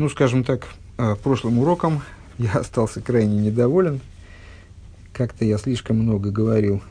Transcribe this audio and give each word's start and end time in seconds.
Ну, 0.00 0.08
скажем 0.08 0.44
так, 0.44 0.66
э, 0.96 1.14
прошлым 1.22 1.58
уроком 1.58 2.00
я 2.38 2.52
остался 2.52 3.02
крайне 3.02 3.36
недоволен. 3.36 4.00
Как-то 5.12 5.44
я 5.44 5.58
слишком 5.58 5.98
много 5.98 6.30
говорил 6.30 6.82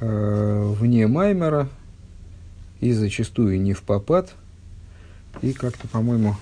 э, 0.00 0.74
вне 0.78 1.06
Маймера 1.06 1.70
и 2.80 2.92
зачастую 2.92 3.58
не 3.62 3.72
в 3.72 3.80
попад. 3.80 4.34
И 5.40 5.54
как-то, 5.54 5.88
по-моему, 5.88 6.36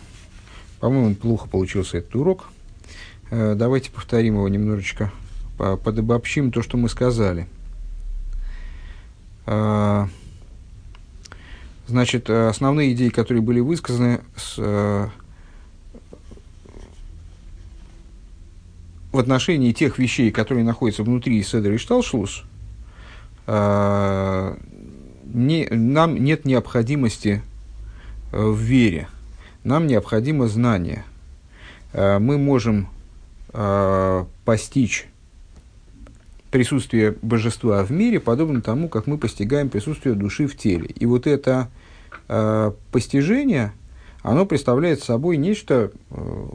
по-моему, 0.80 1.14
плохо 1.14 1.48
получился 1.48 1.98
этот 1.98 2.16
урок. 2.16 2.46
Э, 3.30 3.54
давайте 3.54 3.92
повторим 3.92 4.34
его 4.34 4.48
немножечко, 4.48 5.12
подобобщим 5.56 6.50
то, 6.50 6.60
что 6.60 6.76
мы 6.76 6.88
сказали. 6.88 7.46
Э, 9.46 10.08
Значит, 11.87 12.30
э, 12.30 12.48
основные 12.48 12.93
идеи, 12.93 13.11
которые 13.11 13.43
были 13.43 13.61
высказаны 13.61 14.21
с, 14.37 14.55
э, 14.57 15.09
в 19.12 19.19
отношении 19.19 19.73
тех 19.73 19.98
вещей, 19.98 20.30
которые 20.30 20.65
находятся 20.65 21.02
внутри 21.02 21.42
Седра 21.42 21.75
и 21.75 21.78
Шталшлус, 21.78 22.45
э, 23.47 24.56
не, 25.25 25.69
нам 25.70 26.16
нет 26.16 26.47
необходимости 26.47 27.42
э, 28.33 28.42
в 28.42 28.59
вере, 28.59 29.09
нам 29.62 29.87
необходимо 29.87 30.48
знание. 30.48 31.05
Э, 31.92 32.19
мы 32.19 32.39
можем 32.39 32.89
э, 33.53 34.25
постичь 34.45 35.06
присутствие 36.54 37.16
божества 37.20 37.82
в 37.82 37.90
мире 37.90 38.20
подобно 38.20 38.62
тому, 38.62 38.88
как 38.88 39.08
мы 39.08 39.18
постигаем 39.18 39.68
присутствие 39.68 40.14
души 40.14 40.46
в 40.46 40.56
теле. 40.56 40.86
И 40.86 41.04
вот 41.04 41.27
это 41.27 41.68
э, 42.28 42.70
постижение, 42.92 43.72
оно 44.22 44.46
представляет 44.46 45.02
собой 45.02 45.36
нечто, 45.36 45.90
э, 46.10 46.46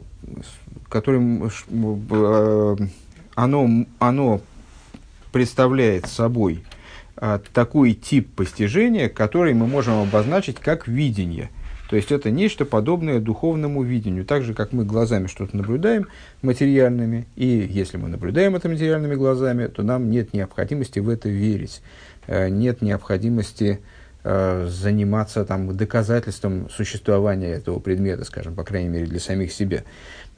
которым 0.88 1.50
э, 1.70 2.76
оно, 3.34 3.84
оно 3.98 4.40
представляет 5.32 6.06
собой 6.06 6.64
э, 7.18 7.38
такой 7.52 7.92
тип 7.92 8.34
постижения, 8.34 9.10
который 9.10 9.52
мы 9.52 9.66
можем 9.66 10.00
обозначить 10.00 10.60
как 10.60 10.88
видение– 10.88 11.50
то 11.90 11.96
есть 11.96 12.12
это 12.12 12.30
нечто 12.30 12.64
подобное 12.64 13.18
духовному 13.18 13.82
видению. 13.82 14.24
Так 14.24 14.44
же, 14.44 14.54
как 14.54 14.72
мы 14.72 14.84
глазами 14.84 15.26
что-то 15.26 15.56
наблюдаем 15.56 16.06
материальными, 16.40 17.26
и 17.34 17.68
если 17.68 17.96
мы 17.96 18.08
наблюдаем 18.08 18.54
это 18.54 18.68
материальными 18.68 19.16
глазами, 19.16 19.66
то 19.66 19.82
нам 19.82 20.08
нет 20.08 20.32
необходимости 20.32 21.00
в 21.00 21.08
это 21.08 21.28
верить. 21.28 21.82
Э, 22.28 22.48
нет 22.48 22.80
необходимости 22.80 23.80
э, 24.22 24.68
заниматься 24.70 25.44
там, 25.44 25.76
доказательством 25.76 26.70
существования 26.70 27.54
этого 27.54 27.80
предмета, 27.80 28.24
скажем, 28.24 28.54
по 28.54 28.62
крайней 28.62 28.88
мере, 28.88 29.06
для 29.06 29.18
самих 29.18 29.52
себя. 29.52 29.82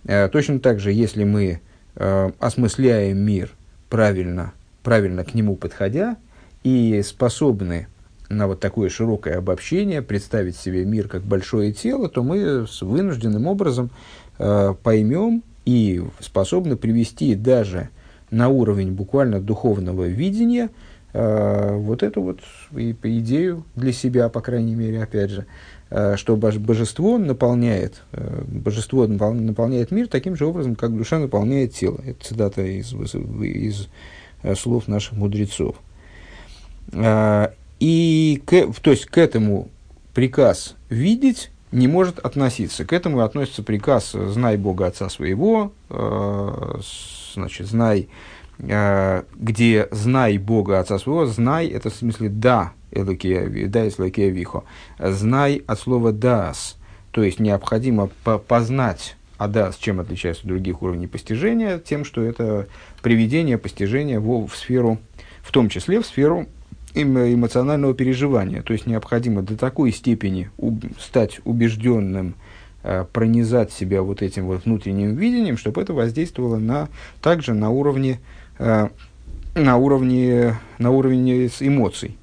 Э, 0.07 0.31
точно 0.31 0.59
так 0.59 0.81
же, 0.81 0.91
если 0.91 1.25
мы 1.25 1.61
осмысляем 1.95 3.19
мир 3.19 3.51
правильно, 3.91 4.55
правильно 4.83 5.23
к 5.23 5.35
нему 5.35 5.57
подходя, 5.57 6.17
и 6.65 7.03
способны 7.05 7.89
на 8.33 8.47
вот 8.47 8.61
такое 8.61 8.89
широкое 8.89 9.39
обобщение, 9.39 10.03
представить 10.03 10.57
себе 10.57 10.85
мир 10.85 11.09
как 11.09 11.23
большое 11.23 11.73
тело, 11.73 12.09
то 12.09 12.23
мы 12.23 12.67
с 12.67 12.83
вынужденным 12.83 13.47
образом 13.47 13.91
э, 14.39 14.75
поймем 14.83 15.43
и 15.65 16.03
способны 16.21 16.77
привести 16.77 17.35
даже 17.35 17.91
на 18.31 18.49
уровень 18.49 18.93
буквально 18.93 19.41
духовного 19.41 20.09
видения 20.09 20.71
э, 21.13 21.77
вот 21.77 22.03
эту 22.03 22.23
вот 22.23 22.41
и, 22.75 22.97
идею 23.03 23.65
для 23.77 23.93
себя, 23.93 24.29
по 24.29 24.41
крайней 24.41 24.75
мере, 24.75 25.03
опять 25.03 25.31
же, 25.31 25.47
э, 25.91 26.17
что 26.17 26.37
божество 26.37 27.19
наполняет, 27.19 28.03
э, 28.13 28.43
божество 28.49 29.07
наполняет 29.07 29.91
мир 29.91 30.09
таким 30.09 30.35
же 30.37 30.47
образом, 30.47 30.75
как 30.75 30.97
душа 30.97 31.19
наполняет 31.19 31.75
тело. 31.75 32.01
Это 32.05 32.25
цитата 32.25 32.63
из, 32.63 32.93
из, 32.95 33.89
э, 34.43 34.55
слов 34.55 34.89
наших 34.89 35.13
мудрецов. 35.13 35.77
И 37.83 38.41
к, 38.47 38.73
то 38.81 38.93
есть 38.93 39.07
к 39.07 39.19
этому 39.19 39.69
приказ 40.15 40.77
видеть 40.89 41.51
не 41.73 41.89
может 41.89 42.21
относиться. 42.21 42.85
К 42.85 42.93
этому 42.93 43.23
относится 43.23 43.65
приказ 43.65 44.13
«знай 44.13 44.57
Бога 44.57 44.87
Отца 44.87 45.09
своего», 45.09 45.73
э, 45.91 46.79
значит, 47.35 47.67
«знай», 47.67 48.09
э, 48.61 49.23
где 49.35 49.89
«знай 49.91 50.39
Бога 50.39 50.79
Отца 50.79 50.97
своего», 51.01 51.27
«знай»– 51.27 51.67
это 51.69 51.91
в 51.91 51.95
смысле 51.97 52.29
«да», 52.29 52.73
элокия, 52.93 53.67
«да» 53.67 53.85
из 53.85 53.99
«элокия 53.99 54.29
вихо», 54.29 54.63
«знай» 55.01 55.65
от 55.67 55.81
слова 55.81 56.13
«дас», 56.13 56.77
то 57.11 57.25
есть 57.25 57.41
необходимо 57.41 58.11
по 58.23 58.39
познать 58.39 59.17
Адас, 59.39 59.75
чем 59.75 59.99
отличается 59.99 60.43
от 60.43 60.49
других 60.51 60.83
уровней 60.83 61.09
постижения, 61.09 61.81
тем, 61.81 62.05
что 62.05 62.23
это 62.23 62.69
приведение 63.03 63.59
постижения 63.59 64.21
в, 64.21 64.47
в 64.47 64.55
сферу, 64.55 64.99
в 65.43 65.51
том 65.51 65.69
числе 65.69 66.01
в 66.01 66.07
сферу 66.07 66.47
эмоционального 66.95 67.95
переживания. 67.95 68.63
То 68.63 68.73
есть 68.73 68.87
необходимо 68.87 69.43
до 69.43 69.57
такой 69.57 69.93
степени 69.93 70.51
уб- 70.59 70.93
стать 71.01 71.41
убежденным, 71.45 72.35
э, 72.83 73.05
пронизать 73.13 73.73
себя 73.73 74.03
вот 74.03 74.23
этим 74.23 74.47
вот 74.47 74.65
внутренним 74.65 75.17
видением, 75.17 75.57
чтобы 75.57 75.81
это 75.81 75.93
воздействовало 75.93 76.57
на, 76.57 76.89
также 77.21 77.55
на 77.55 77.71
уровне, 77.71 78.21
э, 78.59 78.89
на 79.55 79.77
уровне, 79.77 80.59
на 80.79 80.91
уровне 80.91 81.47
эмоций. 81.61 82.17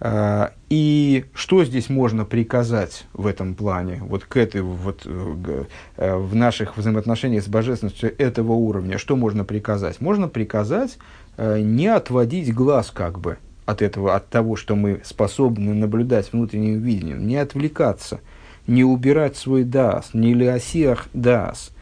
Uh, 0.00 0.52
и 0.70 1.24
что 1.34 1.64
здесь 1.64 1.88
можно 1.88 2.24
приказать 2.24 3.06
в 3.14 3.26
этом 3.26 3.56
плане, 3.56 4.00
вот 4.00 4.22
к 4.22 4.36
этой, 4.36 4.60
вот, 4.60 5.04
uh, 5.04 5.66
в 5.96 6.36
наших 6.36 6.76
взаимоотношениях 6.76 7.42
с 7.42 7.48
божественностью 7.48 8.14
этого 8.16 8.52
уровня, 8.52 8.96
что 8.96 9.16
можно 9.16 9.44
приказать? 9.44 10.00
Можно 10.00 10.28
приказать 10.28 10.98
uh, 11.36 11.60
не 11.60 11.88
отводить 11.88 12.54
глаз 12.54 12.92
как 12.92 13.18
бы, 13.18 13.38
от 13.68 13.82
этого, 13.82 14.16
от 14.16 14.30
того, 14.30 14.56
что 14.56 14.76
мы 14.76 15.02
способны 15.04 15.74
наблюдать 15.74 16.32
внутренним 16.32 16.80
видением, 16.80 17.26
не 17.26 17.36
отвлекаться, 17.36 18.20
не 18.66 18.82
убирать 18.82 19.36
свой 19.36 19.62
дас, 19.62 20.14
не 20.14 20.32
леосиах 20.32 21.08
дас, 21.12 21.72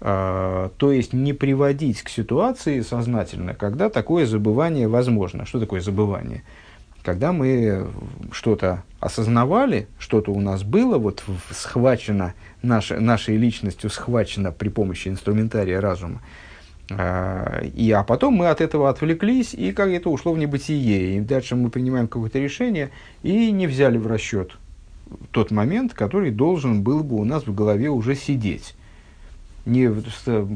а, 0.00 0.70
то 0.78 0.90
есть 0.90 1.12
не 1.12 1.34
приводить 1.34 2.00
к 2.00 2.08
ситуации 2.08 2.80
сознательно, 2.80 3.52
когда 3.52 3.90
такое 3.90 4.24
забывание 4.24 4.88
возможно. 4.88 5.44
Что 5.44 5.60
такое 5.60 5.82
забывание? 5.82 6.44
Когда 7.04 7.32
мы 7.32 7.88
что-то 8.32 8.84
осознавали, 8.98 9.86
что-то 9.98 10.32
у 10.32 10.40
нас 10.40 10.62
было, 10.62 10.96
вот 10.96 11.22
схвачено, 11.50 12.32
наше, 12.62 13.00
нашей 13.00 13.36
личностью 13.36 13.90
схвачено 13.90 14.50
при 14.50 14.70
помощи 14.70 15.08
инструментария 15.08 15.78
разума, 15.82 16.22
и, 16.90 17.92
а 17.94 18.02
потом 18.06 18.34
мы 18.34 18.48
от 18.48 18.60
этого 18.60 18.88
отвлеклись, 18.88 19.54
и 19.54 19.72
как 19.72 19.88
это 19.90 20.08
ушло 20.08 20.32
в 20.32 20.38
небытие. 20.38 21.16
И 21.16 21.20
дальше 21.20 21.54
мы 21.54 21.70
принимаем 21.70 22.08
какое-то 22.08 22.38
решение, 22.38 22.90
и 23.22 23.50
не 23.50 23.66
взяли 23.66 23.98
в 23.98 24.06
расчет 24.06 24.56
тот 25.30 25.50
момент, 25.50 25.94
который 25.94 26.30
должен 26.30 26.82
был 26.82 27.02
бы 27.02 27.16
у 27.16 27.24
нас 27.24 27.46
в 27.46 27.54
голове 27.54 27.88
уже 27.90 28.14
сидеть. 28.14 28.74
Не 29.66 29.88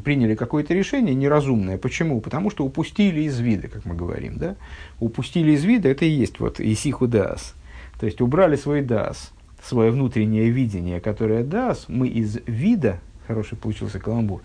приняли 0.00 0.34
какое-то 0.34 0.72
решение 0.72 1.14
неразумное. 1.14 1.76
Почему? 1.76 2.20
Потому 2.20 2.50
что 2.50 2.64
упустили 2.64 3.22
из 3.22 3.38
вида, 3.38 3.68
как 3.68 3.84
мы 3.84 3.94
говорим. 3.94 4.38
Да? 4.38 4.56
Упустили 5.00 5.52
из 5.52 5.64
вида, 5.64 5.88
это 5.88 6.04
и 6.04 6.10
есть 6.10 6.40
вот 6.40 6.60
исиху 6.60 7.06
дас. 7.06 7.54
То 8.00 8.06
есть 8.06 8.20
убрали 8.20 8.56
свой 8.56 8.80
дас, 8.80 9.32
свое 9.62 9.90
внутреннее 9.90 10.48
видение, 10.48 11.00
которое 11.00 11.44
дас, 11.44 11.84
мы 11.88 12.08
из 12.08 12.38
вида, 12.46 13.00
хороший 13.26 13.56
получился 13.58 13.98
каламбур, 13.98 14.40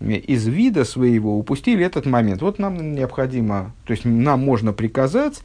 из 0.00 0.46
вида 0.46 0.84
своего 0.84 1.38
упустили 1.38 1.84
этот 1.84 2.06
момент. 2.06 2.42
Вот 2.42 2.58
нам 2.58 2.94
необходимо, 2.94 3.72
то 3.86 3.92
есть 3.92 4.04
нам 4.04 4.40
можно 4.40 4.72
приказать 4.72 5.42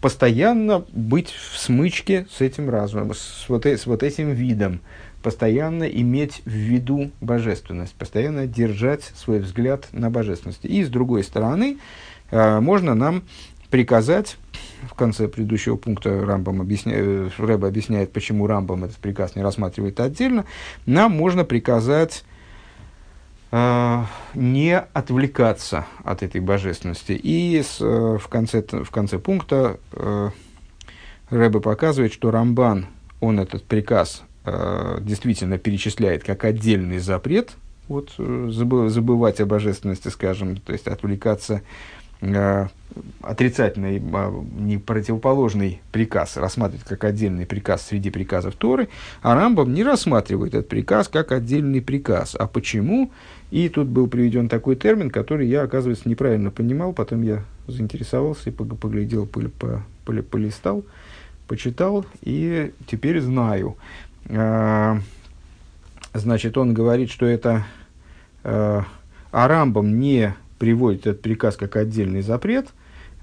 постоянно 0.00 0.84
быть 0.92 1.30
в 1.30 1.58
смычке 1.58 2.26
с 2.30 2.40
этим 2.40 2.68
разумом, 2.68 3.14
с 3.14 3.44
вот, 3.48 3.66
с 3.66 3.86
вот 3.86 4.02
этим 4.02 4.32
видом, 4.32 4.80
постоянно 5.22 5.84
иметь 5.84 6.42
в 6.44 6.50
виду 6.50 7.12
божественность, 7.20 7.94
постоянно 7.94 8.46
держать 8.46 9.04
свой 9.14 9.38
взгляд 9.38 9.86
на 9.92 10.10
божественность. 10.10 10.64
И 10.64 10.82
с 10.82 10.88
другой 10.88 11.22
стороны, 11.22 11.78
э, 12.32 12.58
можно 12.58 12.94
нам 12.94 13.22
приказать, 13.70 14.36
в 14.90 14.94
конце 14.94 15.28
предыдущего 15.28 15.76
пункта 15.76 16.26
Рамбам 16.26 16.60
объясняет, 16.60 17.32
Рэба 17.38 17.68
объясняет, 17.68 18.12
почему 18.12 18.48
Рамбам 18.48 18.84
этот 18.84 18.96
приказ 18.96 19.36
не 19.36 19.42
рассматривает 19.42 20.00
отдельно, 20.00 20.44
нам 20.84 21.12
можно 21.12 21.44
приказать 21.44 22.24
Э, 22.24 22.31
не 23.52 24.78
отвлекаться 24.78 25.86
от 26.04 26.22
этой 26.22 26.40
божественности. 26.40 27.12
И 27.12 27.62
с, 27.62 27.82
э, 27.82 28.18
в, 28.18 28.26
конце, 28.28 28.62
в 28.62 28.90
конце 28.90 29.18
пункта 29.18 29.78
э, 29.92 30.30
Рэбе 31.28 31.60
показывает, 31.60 32.14
что 32.14 32.30
Рамбан, 32.30 32.86
он 33.20 33.38
этот 33.38 33.64
приказ 33.64 34.22
э, 34.46 34.98
действительно 35.02 35.58
перечисляет 35.58 36.24
как 36.24 36.44
отдельный 36.44 36.98
запрет, 36.98 37.52
вот, 37.88 38.14
забы, 38.16 38.88
забывать 38.88 39.40
о 39.40 39.46
божественности, 39.46 40.08
скажем, 40.08 40.56
то 40.56 40.72
есть 40.72 40.86
отвлекаться 40.86 41.56
э, 41.56 41.60
отрицательный, 43.22 44.00
а, 44.12 44.44
не 44.54 44.78
противоположный 44.78 45.80
приказ 45.90 46.36
рассматривать 46.36 46.84
как 46.84 47.04
отдельный 47.04 47.46
приказ 47.46 47.86
среди 47.86 48.10
приказов 48.10 48.54
Торы, 48.54 48.88
а 49.22 49.34
Рамбам 49.34 49.72
не 49.74 49.82
рассматривает 49.82 50.54
этот 50.54 50.68
приказ 50.68 51.08
как 51.08 51.32
отдельный 51.32 51.80
приказ. 51.80 52.36
А 52.38 52.46
почему? 52.46 53.10
И 53.50 53.68
тут 53.68 53.88
был 53.88 54.06
приведен 54.06 54.48
такой 54.48 54.76
термин, 54.76 55.10
который 55.10 55.48
я, 55.48 55.62
оказывается, 55.62 56.08
неправильно 56.08 56.50
понимал, 56.50 56.92
потом 56.92 57.22
я 57.22 57.44
заинтересовался 57.66 58.50
и 58.50 58.52
поглядел, 58.52 59.26
полистал, 59.26 60.84
почитал, 61.48 62.06
и 62.20 62.72
теперь 62.86 63.20
знаю. 63.20 63.76
А, 64.28 64.98
значит, 66.14 66.56
он 66.56 66.72
говорит, 66.74 67.10
что 67.10 67.26
это 67.26 67.64
а 69.32 69.48
Рамбам 69.48 69.98
не 69.98 70.34
приводит 70.62 71.08
этот 71.08 71.22
приказ 71.22 71.56
как 71.56 71.74
отдельный 71.74 72.22
запрет, 72.22 72.68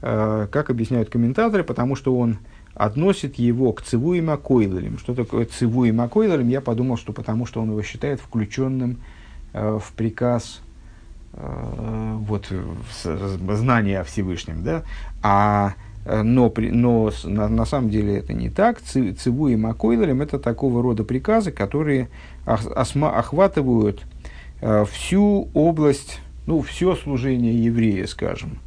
а, 0.02 0.48
как 0.48 0.70
объясняют 0.70 1.10
комментаторы, 1.10 1.64
потому 1.64 1.96
что 1.96 2.14
он 2.18 2.38
относит 2.74 3.40
его 3.40 3.72
к 3.72 3.82
цивуим 3.82 4.30
акойлерим. 4.30 4.98
Что 5.00 5.16
такое 5.16 5.46
цивуим 5.46 6.02
акойлерим? 6.02 6.50
Я 6.50 6.60
подумал, 6.60 6.98
что 6.98 7.14
потому 7.14 7.46
что 7.46 7.62
он 7.62 7.70
его 7.70 7.82
считает 7.82 8.20
включенным 8.20 8.98
в 9.54 9.84
приказ 9.96 10.62
вот, 11.34 12.52
знания 13.04 14.00
о 14.00 14.04
Всевышнем. 14.04 14.64
Да? 14.64 14.84
А 15.24 15.74
Э, 16.10 16.24
но, 16.24 16.52
но 16.58 17.12
на, 17.24 17.48
на 17.48 17.66
самом 17.66 17.90
деле 17.90 18.18
это 18.18 18.34
не 18.34 18.50
так. 18.50 18.82
Циву 18.82 19.50
и 19.50 19.56
это 20.22 20.40
такого 20.40 20.82
рода 20.82 21.04
приказы, 21.04 21.52
которые 21.52 22.10
охватывают 22.46 24.02
э, 24.62 24.86
всю 24.92 25.50
область, 25.54 26.20
ну, 26.50 26.62
все 26.64 26.96
служение 26.96 27.54
еврея, 27.64 28.08
скажем, 28.08 28.58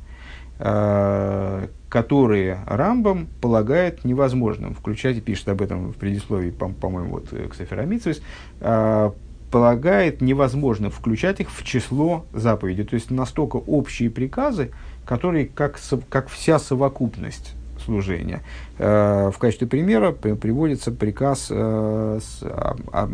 э, 0.61 1.67
которые 1.89 2.61
Рамбам 2.69 3.27
полагает 3.41 4.05
невозможным 4.05 4.73
включать, 4.75 5.21
пишет 5.25 5.49
об 5.49 5.63
этом 5.63 5.93
в 5.93 5.97
предисловии, 5.97 6.51
по- 6.51 6.69
по-моему, 6.69 7.11
вот, 7.15 7.31
к 7.31 7.55
Сеферамитсвис, 7.57 8.23
э, 8.61 9.11
полагает 9.51 10.21
невозможным 10.21 10.93
включать 10.93 11.41
их 11.41 11.51
в 11.51 11.65
число 11.65 12.25
заповедей. 12.33 12.85
То 12.85 12.95
есть 12.95 13.11
настолько 13.11 13.57
общие 13.57 14.11
приказы, 14.11 14.71
который 15.05 15.47
как, 15.47 15.81
как 16.09 16.29
вся 16.29 16.61
совокупность 16.61 17.57
служения. 17.85 18.43
Э, 18.79 19.33
в 19.35 19.39
качестве 19.39 19.67
примера 19.67 20.13
приводится 20.13 20.93
приказ 20.93 21.49
э, 21.51 22.21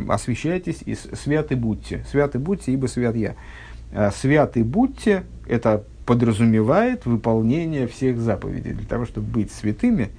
«Освящайтесь 0.08 0.82
и 0.84 0.94
святы 0.94 1.56
будьте». 1.56 2.04
«Святы 2.10 2.38
будьте, 2.38 2.70
ибо 2.72 2.86
свят 2.86 3.16
я». 3.16 3.34
Э, 3.92 4.10
«Святы 4.10 4.64
будьте»– 4.64 5.24
это 5.48 5.84
подразумевает 6.06 7.06
выполнение 7.06 7.86
всех 7.86 8.18
заповедей. 8.18 8.72
Для 8.72 8.86
того, 8.86 9.04
чтобы 9.04 9.26
быть 9.26 9.52
святыми, 9.52 10.10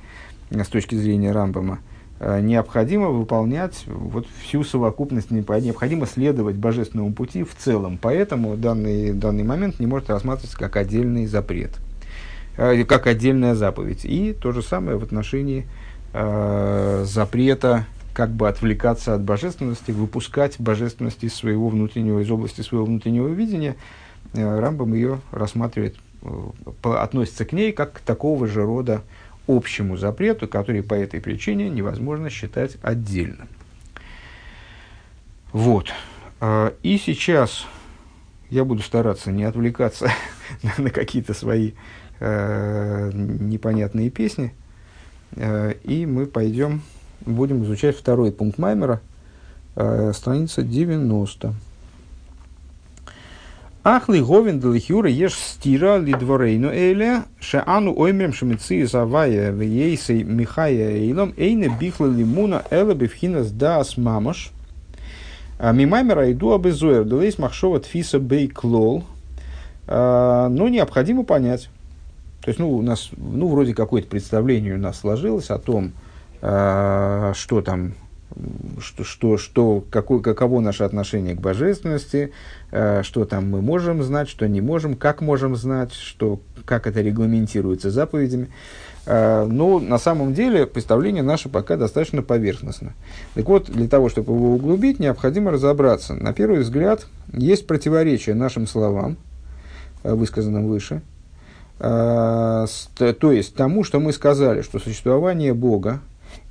с 0.52 0.68
точки 0.68 0.96
зрения 0.96 1.32
Рамбама, 1.32 1.80
необходимо 2.20 3.08
выполнять 3.08 3.86
вот 3.88 4.28
всю 4.44 4.64
совокупность, 4.64 5.32
необходимо 5.32 6.06
следовать 6.06 6.58
божественному 6.58 7.14
пути 7.14 7.44
в 7.44 7.56
целом. 7.56 7.98
Поэтому 8.00 8.58
данный, 8.58 9.14
данный 9.14 9.44
момент 9.44 9.80
не 9.80 9.88
может 9.88 10.10
рассматриваться 10.10 10.58
как 10.58 10.76
отдельный 10.76 11.26
запрет, 11.28 11.72
как 12.56 13.08
отдельная 13.08 13.56
заповедь. 13.56 14.06
И 14.06 14.34
то 14.34 14.52
же 14.52 14.62
самое 14.62 14.98
в 14.98 15.04
отношении 15.04 15.66
э, 16.14 17.06
запрета 17.08 17.86
как 18.20 18.32
бы 18.32 18.50
отвлекаться 18.50 19.16
от 19.16 19.22
божественности, 19.22 19.92
выпускать 19.92 20.60
божественность 20.60 21.24
из 21.24 21.34
своего 21.34 21.70
внутреннего, 21.70 22.20
из 22.20 22.30
области 22.30 22.60
своего 22.60 22.86
внутреннего 22.86 23.30
видения. 23.30 23.78
Э, 24.34 24.60
Рамбам 24.60 24.94
ее 24.94 25.22
рассматривает, 25.32 25.96
э, 26.24 26.50
относится 26.84 27.46
к 27.46 27.54
ней 27.54 27.72
как 27.72 27.94
к 27.94 28.00
такого 28.02 28.46
же 28.46 28.64
рода 28.64 29.04
общему 29.48 29.96
запрету, 29.96 30.50
который 30.50 30.84
по 30.84 30.96
этой 30.96 31.22
причине 31.22 31.70
невозможно 31.70 32.30
считать 32.30 32.76
отдельным. 32.82 33.48
Вот. 35.54 35.88
А, 36.42 36.74
и 36.84 36.98
сейчас 36.98 37.68
я 38.50 38.66
буду 38.66 38.82
стараться 38.82 39.32
не 39.32 39.46
отвлекаться 39.46 40.12
на 40.78 40.90
какие-то 40.90 41.34
свои 41.34 41.72
э, 42.20 43.12
непонятные 43.14 44.10
песни. 44.10 44.54
Э, 45.38 45.74
и 45.86 46.06
мы 46.06 46.26
пойдем, 46.26 46.82
будем 47.26 47.64
изучать 47.64 47.98
второй 47.98 48.32
пункт 48.32 48.58
Маймера, 48.58 49.02
э, 49.76 50.12
страница 50.14 50.64
90. 50.64 51.54
Ахли 53.84 54.20
говин 54.20 54.60
делихюра 54.60 55.10
еш 55.10 55.34
стира 55.34 55.98
лидворейну 55.98 56.70
эле, 56.70 57.24
ше 57.40 57.64
ану 57.66 57.98
оймрем 57.98 58.34
шемици 58.34 58.84
завая 58.84 59.52
вейсей 59.52 60.24
михая 60.24 60.92
эйлом, 60.92 61.34
эйне 61.38 61.72
бихла 61.80 62.08
лимуна 62.08 62.64
эле 62.70 62.94
бифхинас 62.94 63.52
даас 63.52 63.98
мамош. 63.98 64.52
Мимаймера 65.60 66.32
иду 66.32 66.54
абезуэр, 66.54 67.04
делейс 67.06 67.38
махшова 67.38 67.80
тфиса 67.80 68.20
бей 68.20 68.48
клол. 68.48 69.04
Но 69.88 70.68
необходимо 70.70 71.24
понять. 71.24 71.70
То 72.42 72.50
есть, 72.50 72.60
ну, 72.60 72.72
у 72.72 72.82
нас, 72.82 73.10
ну, 73.18 73.48
вроде 73.48 73.74
какое-то 73.74 74.08
представление 74.08 74.76
у 74.76 74.78
нас 74.78 75.00
сложилось 75.00 75.50
о 75.50 75.58
том, 75.58 75.92
что 76.42 77.62
там 77.66 77.94
что, 78.80 79.04
что, 79.04 79.38
что, 79.38 79.84
какое, 79.90 80.20
каково 80.20 80.60
наше 80.60 80.84
отношение 80.84 81.36
к 81.36 81.42
божественности, 81.42 82.32
э, 82.72 83.02
что 83.04 83.26
там 83.26 83.50
мы 83.50 83.62
можем 83.62 84.04
знать, 84.04 84.30
что 84.30 84.48
не 84.48 84.62
можем, 84.62 84.96
как 84.96 85.22
можем 85.22 85.56
знать, 85.56 85.94
что, 85.94 86.40
как 86.66 86.88
это 86.88 87.02
регламентируется 87.02 87.90
заповедями. 87.90 88.50
Э, 89.06 89.46
но 89.46 89.80
на 89.80 89.98
самом 89.98 90.34
деле 90.34 90.66
представление 90.68 91.24
наше 91.24 91.50
пока 91.50 91.76
достаточно 91.76 92.22
поверхностно. 92.22 92.94
Так 93.34 93.46
вот, 93.48 93.70
для 93.70 93.88
того, 93.88 94.10
чтобы 94.10 94.34
его 94.34 94.56
углубить, 94.56 95.00
необходимо 95.00 95.52
разобраться. 95.52 96.14
На 96.14 96.34
первый 96.34 96.60
взгляд, 96.60 97.08
есть 97.34 97.68
противоречие 97.68 98.36
нашим 98.36 98.68
словам, 98.68 99.18
высказанным 100.04 100.68
выше, 100.68 101.02
то 101.78 102.66
есть 103.22 103.56
тому, 103.56 103.84
что 103.84 104.00
мы 104.00 104.14
сказали, 104.14 104.62
что 104.62 104.80
существование 104.80 105.54
Бога 105.54 106.00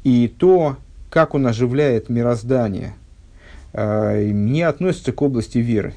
и 0.05 0.29
то, 0.29 0.77
как 1.11 1.35
он 1.35 1.47
оживляет 1.47 2.09
мироздание, 2.09 2.95
э, 3.73 4.31
не 4.31 4.62
относится 4.62 5.12
к 5.12 5.21
области 5.23 5.59
веры. 5.59 5.95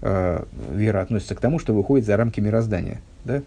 Э, 0.00 0.44
вера 0.72 1.00
относится 1.00 1.34
к 1.34 1.40
тому, 1.40 1.58
что 1.58 1.74
выходит 1.74 2.06
за 2.06 2.16
рамки 2.16 2.38
мироздания. 2.40 3.00
Да? 3.24 3.42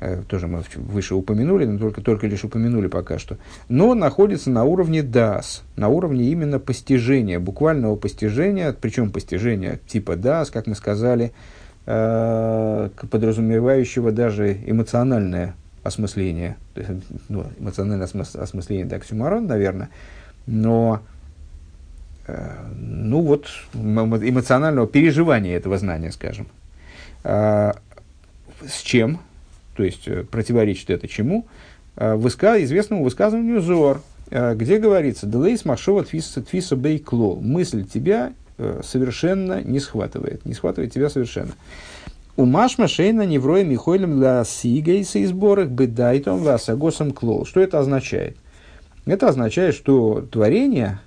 Э, 0.00 0.22
тоже 0.28 0.46
мы 0.46 0.62
выше 0.76 1.14
упомянули, 1.14 1.66
но 1.66 1.78
только, 1.78 2.00
только 2.00 2.26
лишь 2.26 2.44
упомянули 2.44 2.86
пока 2.86 3.18
что. 3.18 3.36
Но 3.68 3.92
находится 3.94 4.48
на 4.50 4.64
уровне 4.64 5.02
дас, 5.02 5.64
на 5.76 5.88
уровне 5.88 6.30
именно 6.30 6.58
постижения, 6.58 7.38
буквального 7.40 7.96
постижения, 7.96 8.72
причем 8.72 9.10
постижения 9.10 9.80
типа 9.86 10.16
дас, 10.16 10.50
как 10.50 10.66
мы 10.66 10.74
сказали, 10.74 11.32
подразумевающего 11.84 14.12
даже 14.12 14.58
эмоциональное 14.66 15.54
осмысление, 15.88 16.56
то 16.74 16.80
есть, 16.80 16.92
ну, 17.28 17.46
эмоциональное 17.58 18.06
осмысление 18.06 18.86
это 18.86 18.96
оксюмарон, 18.96 19.46
наверное, 19.46 19.90
но 20.46 21.02
э, 22.26 22.66
ну 22.76 23.20
вот 23.22 23.48
эмоционального 23.74 24.86
переживания 24.86 25.56
этого 25.56 25.76
знания, 25.78 26.12
скажем. 26.12 26.46
А, 27.24 27.76
с 28.66 28.80
чем? 28.82 29.20
То 29.76 29.84
есть 29.84 30.08
э, 30.08 30.24
противоречит 30.24 30.90
это 30.90 31.08
чему? 31.08 31.46
А, 31.96 32.16
выска, 32.16 32.62
известному 32.62 33.04
высказыванию 33.04 33.60
Зор, 33.60 34.02
а, 34.30 34.54
где 34.54 34.78
говорится 34.78 35.26
«Делейс 35.26 35.64
машова 35.64 36.04
твиса 36.04 36.76
бейклол» 36.76 37.40
мысль 37.40 37.84
тебя 37.84 38.32
э, 38.58 38.80
совершенно 38.84 39.62
не 39.62 39.80
схватывает, 39.80 40.44
не 40.44 40.54
схватывает 40.54 40.92
тебя 40.92 41.08
совершенно. 41.10 41.52
У 42.38 42.44
Машма 42.44 42.86
Шейна 42.86 43.26
Невроя 43.26 43.64
Михойлем 43.64 44.22
Ла 44.22 44.44
Сигейса 44.44 45.18
и 45.18 45.26
сборах 45.26 45.70
Бедайтом 45.70 46.38
Васагосом 46.38 47.10
Клол. 47.10 47.44
Что 47.44 47.58
это 47.58 47.80
означает? 47.80 48.36
Это 49.06 49.26
означает, 49.26 49.74
что 49.74 50.24
творение, 50.30 51.00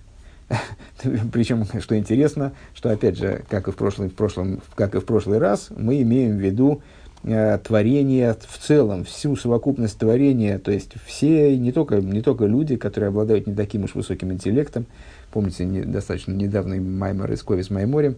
причем, 1.32 1.64
что 1.80 1.98
интересно, 1.98 2.52
что, 2.74 2.92
опять 2.92 3.18
же, 3.18 3.46
как 3.50 3.70
и 3.70 3.72
в, 3.72 3.78
прошлый, 3.78 4.10
в 4.10 4.14
прошлом, 4.14 4.62
как 4.76 4.94
и 4.94 5.00
в 5.00 5.06
прошлый 5.06 5.38
раз, 5.38 5.70
мы 5.74 6.02
имеем 6.02 6.36
в 6.36 6.42
виду 6.42 6.82
э, 7.24 7.58
творение 7.60 8.36
в 8.46 8.58
целом, 8.58 9.06
всю 9.06 9.38
совокупность 9.38 9.98
творения, 9.98 10.60
то 10.60 10.72
есть 10.72 10.96
все, 11.06 11.58
не 11.58 11.72
только, 11.72 12.02
не 12.02 12.22
только 12.22 12.46
люди, 12.46 12.76
которые 12.76 13.08
обладают 13.08 13.48
не 13.48 13.56
таким 13.56 13.86
уж 13.86 13.96
высоким 13.96 14.34
интеллектом, 14.34 14.86
помните, 15.32 15.64
не, 15.64 15.84
достаточно 15.84 16.34
недавний 16.34 16.82
Маймер 16.82 17.32
из 17.32 17.42
Ковис 17.42 17.70
Майморем, 17.70 18.18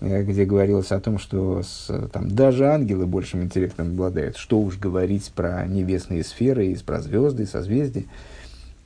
где 0.00 0.44
говорилось 0.44 0.92
о 0.92 1.00
том, 1.00 1.18
что 1.18 1.62
с, 1.62 1.90
там, 2.12 2.30
даже 2.30 2.66
ангелы 2.66 3.06
большим 3.06 3.42
интеллектом 3.42 3.88
обладают. 3.88 4.36
Что 4.36 4.60
уж 4.60 4.78
говорить 4.78 5.32
про 5.34 5.66
небесные 5.66 6.24
сферы, 6.24 6.66
и 6.66 6.76
про 6.76 7.00
звезды, 7.00 7.46
созвездия. 7.46 8.04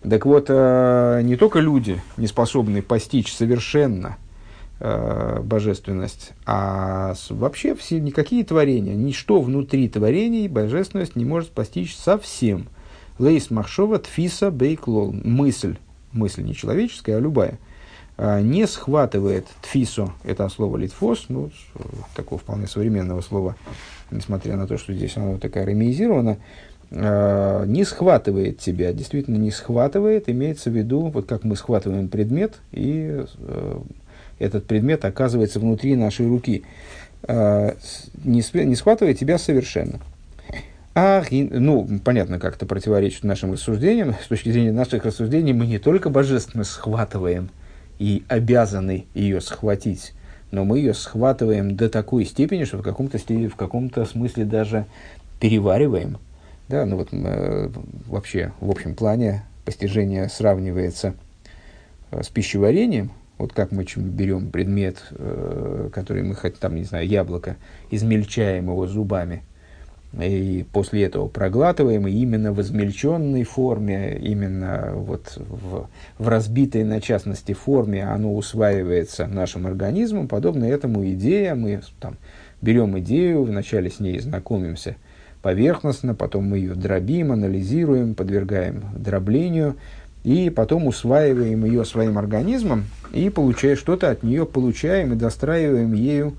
Так 0.03 0.27
вот, 0.27 0.47
э, 0.49 1.21
не 1.25 1.37
только 1.37 1.59
люди 1.59 2.00
не 2.17 2.29
способны 2.29 2.83
постичь 2.83 3.33
совершенно 3.33 4.17
э, 4.79 5.41
божественность, 5.43 6.33
а 6.47 7.15
вообще 7.31 7.75
все, 7.75 7.99
никакие 7.99 8.45
творения, 8.45 8.95
ничто 8.95 9.41
внутри 9.41 9.88
творений 9.88 10.47
божественность 10.47 11.17
не 11.17 11.25
может 11.25 11.50
постичь 11.50 11.97
совсем. 11.97 12.69
Лейс 13.19 13.50
Махшова 13.50 13.99
Тфиса 13.99 14.53
Бейклол. 14.53 15.12
Мысль, 15.12 15.77
мысль 16.12 16.45
не 16.45 16.55
человеческая, 16.55 17.17
а 17.17 17.21
любая, 17.21 17.55
э, 17.55 17.68
не 18.19 18.67
схватывает 18.67 19.47
Тфису, 19.63 20.13
это 20.25 20.49
слово 20.49 20.77
литфос, 20.77 21.27
ну, 21.29 21.51
такого 22.17 22.41
вполне 22.41 22.67
современного 22.67 23.21
слова, 23.21 23.57
несмотря 24.11 24.57
на 24.57 24.67
то, 24.67 24.77
что 24.77 24.93
здесь 24.93 25.17
оно 25.17 25.39
такая 25.39 25.65
ремизировано, 25.65 26.39
э, 26.91 27.65
не 27.67 27.85
схватывает 27.85 28.59
тебя, 28.59 28.93
действительно 28.93 29.37
не 29.37 29.53
схватывает, 29.53 30.29
имеется 30.29 30.71
в 30.71 30.75
виду, 30.77 31.09
вот 31.09 31.27
как 31.27 31.45
мы 31.45 31.55
схватываем 31.55 32.09
предмет, 32.09 32.55
и 32.73 33.25
э, 33.39 33.79
этот 34.41 34.67
предмет 34.67 35.05
оказывается 35.05 35.61
внутри 35.61 35.95
нашей 35.95 36.27
руки, 36.27 36.65
не, 37.27 38.65
не 38.65 38.75
схватывает 38.77 39.19
тебя 39.19 39.39
совершенно. 39.39 39.99
А, 40.95 41.23
ну, 41.31 41.87
понятно, 42.05 42.41
как 42.41 42.57
это 42.57 42.67
противоречит 42.67 43.23
нашим 43.23 43.53
рассуждениям. 43.53 44.15
С 44.25 44.27
точки 44.27 44.51
зрения 44.51 44.73
наших 44.73 45.05
рассуждений 45.05 45.53
мы 45.53 45.67
не 45.67 45.79
только 45.79 46.11
божественность 46.11 46.71
схватываем 46.71 47.51
и 47.99 48.25
обязаны 48.28 49.07
ее 49.14 49.40
схватить, 49.40 50.14
но 50.50 50.64
мы 50.64 50.78
ее 50.78 50.95
схватываем 50.95 51.76
до 51.76 51.88
такой 51.88 52.25
степени, 52.25 52.64
что 52.64 52.78
в 52.78 52.83
каком-то, 52.83 53.19
в 53.19 53.57
каком-то 53.57 54.05
смысле 54.05 54.45
даже 54.45 54.87
перевариваем. 55.40 56.19
Да, 56.69 56.85
ну 56.85 56.97
вот 56.97 57.09
э, 57.12 57.71
вообще 58.07 58.52
в 58.61 58.71
общем 58.71 58.95
плане 58.95 59.45
постижение 59.64 60.28
сравнивается 60.28 61.14
э, 62.11 62.23
с 62.23 62.28
пищеварением. 62.28 63.11
Вот 63.38 63.52
как 63.52 63.71
мы 63.71 63.87
берем 63.97 64.50
предмет, 64.50 65.02
э, 65.11 65.88
который 65.93 66.23
мы 66.25 66.35
хотим, 66.35 66.59
там, 66.59 66.75
не 66.75 66.85
знаю, 66.85 67.07
яблоко, 67.07 67.57
измельчаем 67.90 68.64
его 68.64 68.87
зубами, 68.87 69.43
и 70.19 70.65
после 70.73 71.05
этого 71.05 71.29
проглатываем, 71.29 72.07
и 72.07 72.12
именно 72.12 72.53
в 72.53 72.61
измельченной 72.61 73.45
форме, 73.45 74.19
именно 74.21 74.93
вот 74.95 75.37
в, 75.37 75.88
в 76.19 76.29
разбитой 76.29 76.85
на 76.85 77.00
частности 77.00 77.53
форме 77.53 78.05
оно 78.05 78.35
усваивается 78.35 79.27
нашим 79.27 79.67
организмом. 79.67 80.29
Подобно 80.29 80.65
этому 80.65 81.05
идея, 81.11 81.55
мы 81.55 81.83
там, 82.00 82.17
берем 82.62 82.99
идею, 83.00 83.45
вначале 83.45 83.91
с 83.91 84.00
ней 84.00 84.19
знакомимся– 84.19 84.97
поверхностно, 85.43 86.15
потом 86.15 86.45
мы 86.45 86.59
ее 86.59 86.75
дробим, 86.75 87.33
анализируем, 87.33 88.15
подвергаем 88.15 88.85
дроблению, 88.97 89.77
и 90.25 90.50
потом 90.50 90.87
усваиваем 90.87 91.65
ее 91.65 91.85
своим 91.85 92.19
организмом, 92.19 92.85
и 93.12 93.31
получая 93.31 93.77
что-то 93.77 94.11
от 94.11 94.23
нее 94.23 94.45
получаем 94.47 95.12
и 95.12 95.17
достраиваем 95.17 95.93
ею 95.93 96.35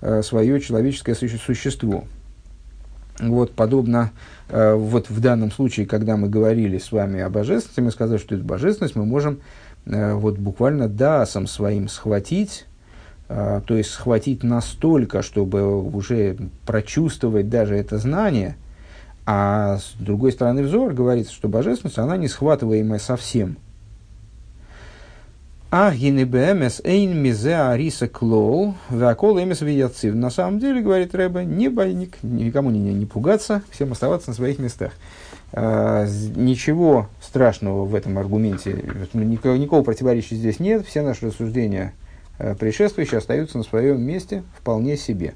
э, 0.00 0.22
свое 0.22 0.60
человеческое 0.60 1.14
суще 1.14 1.38
существо. 1.38 2.04
Вот 3.20 3.52
подобно, 3.52 4.10
э, 4.48 4.74
вот 4.74 5.10
в 5.10 5.20
данном 5.20 5.50
случае, 5.50 5.86
когда 5.86 6.16
мы 6.16 6.28
говорили 6.28 6.78
с 6.78 6.90
вами 6.90 7.20
о 7.20 7.28
божественности, 7.28 7.80
мы 7.80 7.90
сказали, 7.90 8.18
что 8.18 8.34
эту 8.34 8.44
божественность 8.44 8.96
мы 8.96 9.04
можем 9.04 9.40
э, 9.86 10.14
вот 10.14 10.38
буквально 10.38 10.88
дасом 10.88 11.46
своим 11.46 11.88
схватить, 11.88 12.66
а, 13.32 13.60
то 13.60 13.76
есть 13.76 13.90
схватить 13.90 14.42
настолько, 14.42 15.22
чтобы 15.22 15.80
уже 15.80 16.36
прочувствовать 16.66 17.48
даже 17.48 17.76
это 17.76 17.98
знание, 17.98 18.56
а 19.24 19.78
с 19.78 19.92
другой 20.00 20.32
стороны 20.32 20.64
взор 20.64 20.94
говорится, 20.94 21.32
что 21.32 21.48
божественность, 21.48 21.98
она 21.98 22.16
не 22.16 22.26
схватываемая 22.26 22.98
совсем. 22.98 23.56
А 25.72 25.94
гинебемес 25.94 26.80
эйн 26.84 27.16
мизе 27.16 27.54
ариса 27.54 28.08
клоу, 28.08 28.74
вакол 28.88 29.40
эмес. 29.40 29.60
На 30.02 30.30
самом 30.30 30.58
деле, 30.58 30.82
говорит 30.82 31.14
Рэба, 31.14 31.44
не 31.44 31.68
бойник, 31.68 32.16
никому 32.22 32.70
не, 32.70 32.80
не 32.80 33.06
пугаться, 33.06 33.62
всем 33.70 33.92
оставаться 33.92 34.30
на 34.30 34.34
своих 34.34 34.58
местах. 34.58 34.92
А, 35.52 36.06
ничего 36.34 37.08
страшного 37.22 37.84
в 37.84 37.94
этом 37.94 38.18
аргументе, 38.18 38.84
никакого, 39.14 39.56
никакого 39.56 39.82
противоречия 39.82 40.36
здесь 40.36 40.58
нет, 40.58 40.86
все 40.86 41.02
наши 41.02 41.26
рассуждения 41.26 41.92
Э, 42.40 42.54
предшествующие 42.54 43.18
остаются 43.18 43.58
на 43.58 43.64
своем 43.64 44.00
месте 44.00 44.42
вполне 44.58 44.96
себе. 44.96 45.34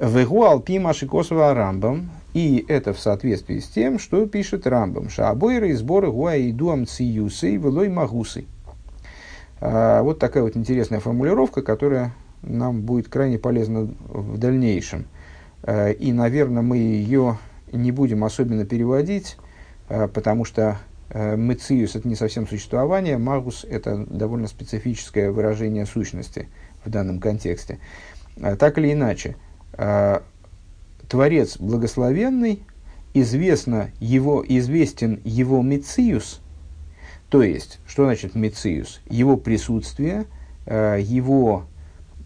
Вегу 0.00 0.44
алпи 0.44 0.78
машикосова 0.78 1.52
рамбам, 1.52 2.10
и 2.32 2.64
это 2.68 2.94
в 2.94 2.98
соответствии 2.98 3.58
с 3.58 3.68
тем, 3.68 3.98
что 3.98 4.26
пишет 4.26 4.66
рамбам. 4.66 5.10
Шаабойры 5.10 5.70
и 5.70 5.74
сборы 5.74 6.10
гуа 6.10 6.36
и 6.36 7.56
велой 7.56 7.90
магусы. 7.90 8.46
А, 9.60 10.02
вот 10.02 10.18
такая 10.18 10.42
вот 10.42 10.56
интересная 10.56 11.00
формулировка, 11.00 11.62
которая 11.62 12.12
нам 12.42 12.82
будет 12.82 13.08
крайне 13.08 13.38
полезна 13.38 13.88
в 14.08 14.38
дальнейшем. 14.38 15.06
А, 15.62 15.90
и, 15.90 16.12
наверное, 16.12 16.62
мы 16.62 16.76
ее 16.76 17.38
не 17.72 17.90
будем 17.90 18.24
особенно 18.24 18.64
переводить, 18.64 19.36
а, 19.88 20.08
потому 20.08 20.44
что 20.44 20.78
Мециус– 21.14 21.94
это 21.94 22.08
не 22.08 22.16
совсем 22.16 22.48
существование, 22.48 23.16
магус– 23.16 23.64
это 23.70 23.96
довольно 23.96 24.48
специфическое 24.48 25.30
выражение 25.30 25.86
сущности 25.86 26.48
в 26.84 26.90
данном 26.90 27.20
контексте. 27.20 27.78
Так 28.58 28.76
или 28.78 28.92
иначе, 28.92 29.36
Творец 31.08 31.58
благословенный, 31.58 32.64
известно 33.14 33.92
его, 34.00 34.44
известен 34.46 35.20
его 35.22 35.62
Мециус, 35.62 36.40
то 37.28 37.42
есть, 37.42 37.80
что 37.86 38.04
значит 38.04 38.34
Мециус? 38.34 39.00
Его 39.08 39.36
присутствие, 39.36 40.26
его 40.66 41.64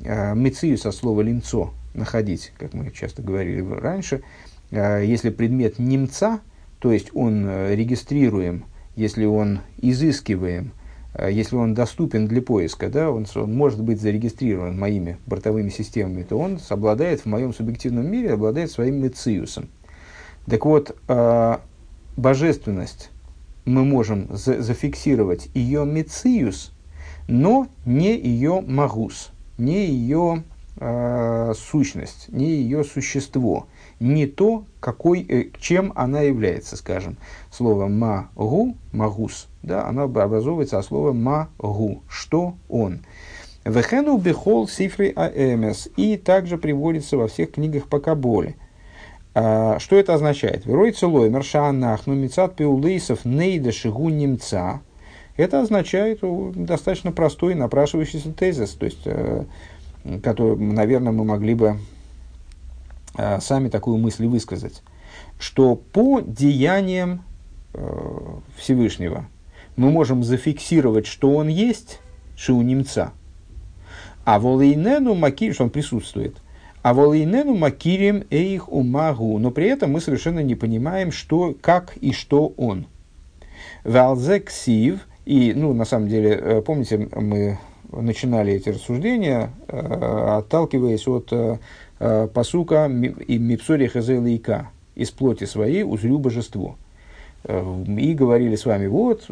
Мециус 0.01 0.87
от 0.87 0.95
слова 0.95 1.21
«лимцо»– 1.21 1.73
находить, 1.95 2.53
как 2.59 2.75
мы 2.75 2.91
часто 2.91 3.23
говорили 3.23 3.61
раньше, 3.61 4.23
если 4.71 5.31
предмет 5.31 5.79
немца, 5.79 6.41
то 6.79 6.93
есть 6.93 7.11
он 7.13 7.47
регистрируем 7.71 8.65
если 8.97 9.25
он 9.25 9.61
изыскиваем, 9.79 10.73
э, 11.15 11.31
если 11.33 11.57
он 11.57 11.75
доступен 11.75 12.27
для 12.27 12.43
поиска, 12.43 12.89
да, 12.89 13.11
он, 13.11 13.27
он 13.35 13.55
может 13.55 13.83
быть 13.83 14.01
зарегистрирован 14.01 14.79
моими 14.79 15.17
бортовыми 15.27 15.71
системами, 15.71 16.23
то 16.23 16.37
он 16.37 16.61
обладает 16.69 17.23
в 17.23 17.27
моем 17.27 17.55
субъективном 17.55 18.07
мире, 18.11 18.35
обладает 18.35 18.71
своим 18.71 19.03
мециусом. 19.03 19.69
Так 20.47 20.65
вот, 20.65 20.97
э, 21.09 21.57
божественность 22.17 23.11
мы 23.71 23.85
можем 23.85 24.29
за 24.31 24.61
зафиксировать 24.61 25.49
ее 25.55 25.85
мециус, 25.85 26.73
но 27.29 27.69
не 27.85 28.19
ее 28.19 28.61
магус, 28.61 29.31
не 29.59 29.87
ее 29.87 30.45
э, 30.77 31.53
сущность, 31.57 32.29
не 32.29 32.51
ее 32.51 32.85
существо– 32.85 33.67
не 34.01 34.27
то, 34.27 34.65
какой, 34.81 35.25
э, 35.29 35.51
чем 35.61 35.93
она 35.95 36.23
является, 36.23 36.77
скажем. 36.77 37.19
Слово 37.53 37.87
«магу», 37.87 38.75
«магус», 38.93 39.47
да, 39.63 39.87
оно 39.87 40.05
образовывается 40.05 40.79
от 40.79 40.87
слова 40.87 41.13
«магу», 41.13 42.03
что 42.09 42.55
он. 42.69 43.01
Вехену 43.65 44.17
бехол 44.17 44.67
сифры 44.67 45.13
аэмес. 45.15 45.91
И 45.97 46.17
также 46.17 46.57
приводится 46.57 47.19
во 47.19 47.29
всех 47.29 47.53
книгах 47.53 47.89
по 47.89 48.01
Каболе. 48.01 48.57
А, 49.35 49.79
что 49.79 49.97
это 49.97 50.15
означает? 50.15 50.67
Верой 50.67 50.93
целой 50.93 51.31
мершанах, 51.31 52.07
ну 52.07 52.15
мицат 52.15 52.57
пиулейсов 52.57 53.25
нейда 53.25 53.73
шигу 53.73 54.09
немца. 54.09 54.81
Это 55.37 55.61
означает 55.61 56.21
достаточно 56.23 57.13
простой 57.13 57.55
напрашивающийся 57.55 58.33
тезис, 58.33 58.71
то 58.71 58.85
есть, 58.85 59.03
э, 59.07 59.45
который, 60.23 60.57
наверное, 60.57 61.13
мы 61.13 61.25
могли 61.25 61.55
бы 61.55 61.77
Э, 63.17 63.41
сами 63.41 63.69
такую 63.69 63.99
мысль 63.99 64.27
высказать, 64.27 64.83
что 65.39 65.75
по 65.75 66.21
деяниям 66.21 67.25
э, 67.75 68.39
Всевышнего 68.57 69.27
мы 69.77 69.91
можем 69.91 70.23
зафиксировать, 70.23 71.07
что 71.07 71.35
он 71.35 71.49
есть, 71.49 72.01
что 72.37 72.57
у 72.57 72.63
немца, 72.63 73.13
а 74.25 74.39
волейнену 74.39 75.15
макирим, 75.15 75.55
что 75.55 75.65
он 75.65 75.71
присутствует, 75.71 76.37
а 76.83 76.95
волейнену 76.95 77.55
макирим 77.55 78.25
эйх 78.31 78.73
умагу, 78.73 79.39
но 79.39 79.51
при 79.51 79.67
этом 79.69 79.93
мы 79.93 80.01
совершенно 80.01 80.41
не 80.41 80.55
понимаем, 80.55 81.13
что, 81.13 81.55
как 81.61 81.97
и 81.97 82.13
что 82.13 82.53
он. 82.57 82.87
Валзексив, 83.85 85.07
и, 85.27 85.53
ну, 85.55 85.75
на 85.75 85.85
самом 85.85 86.09
деле, 86.09 86.31
э, 86.31 86.63
помните, 86.63 87.09
мы 87.15 87.59
начинали 87.93 88.53
эти 88.53 88.71
рассуждения, 88.71 89.51
отталкиваясь 89.69 91.07
от 91.09 91.33
э, 91.33 92.29
посука 92.33 92.87
и 92.87 93.39
мипсори 93.39 93.87
хазелейка 93.89 94.71
из 94.95 95.11
плоти 95.11 95.45
своей 95.45 95.83
узрю 95.83 96.19
божество. 96.19 96.77
Э, 97.45 97.85
и 97.87 98.15
говорили 98.15 98.57
с 98.57 98.67
вами, 98.67 98.87
вот, 98.87 99.27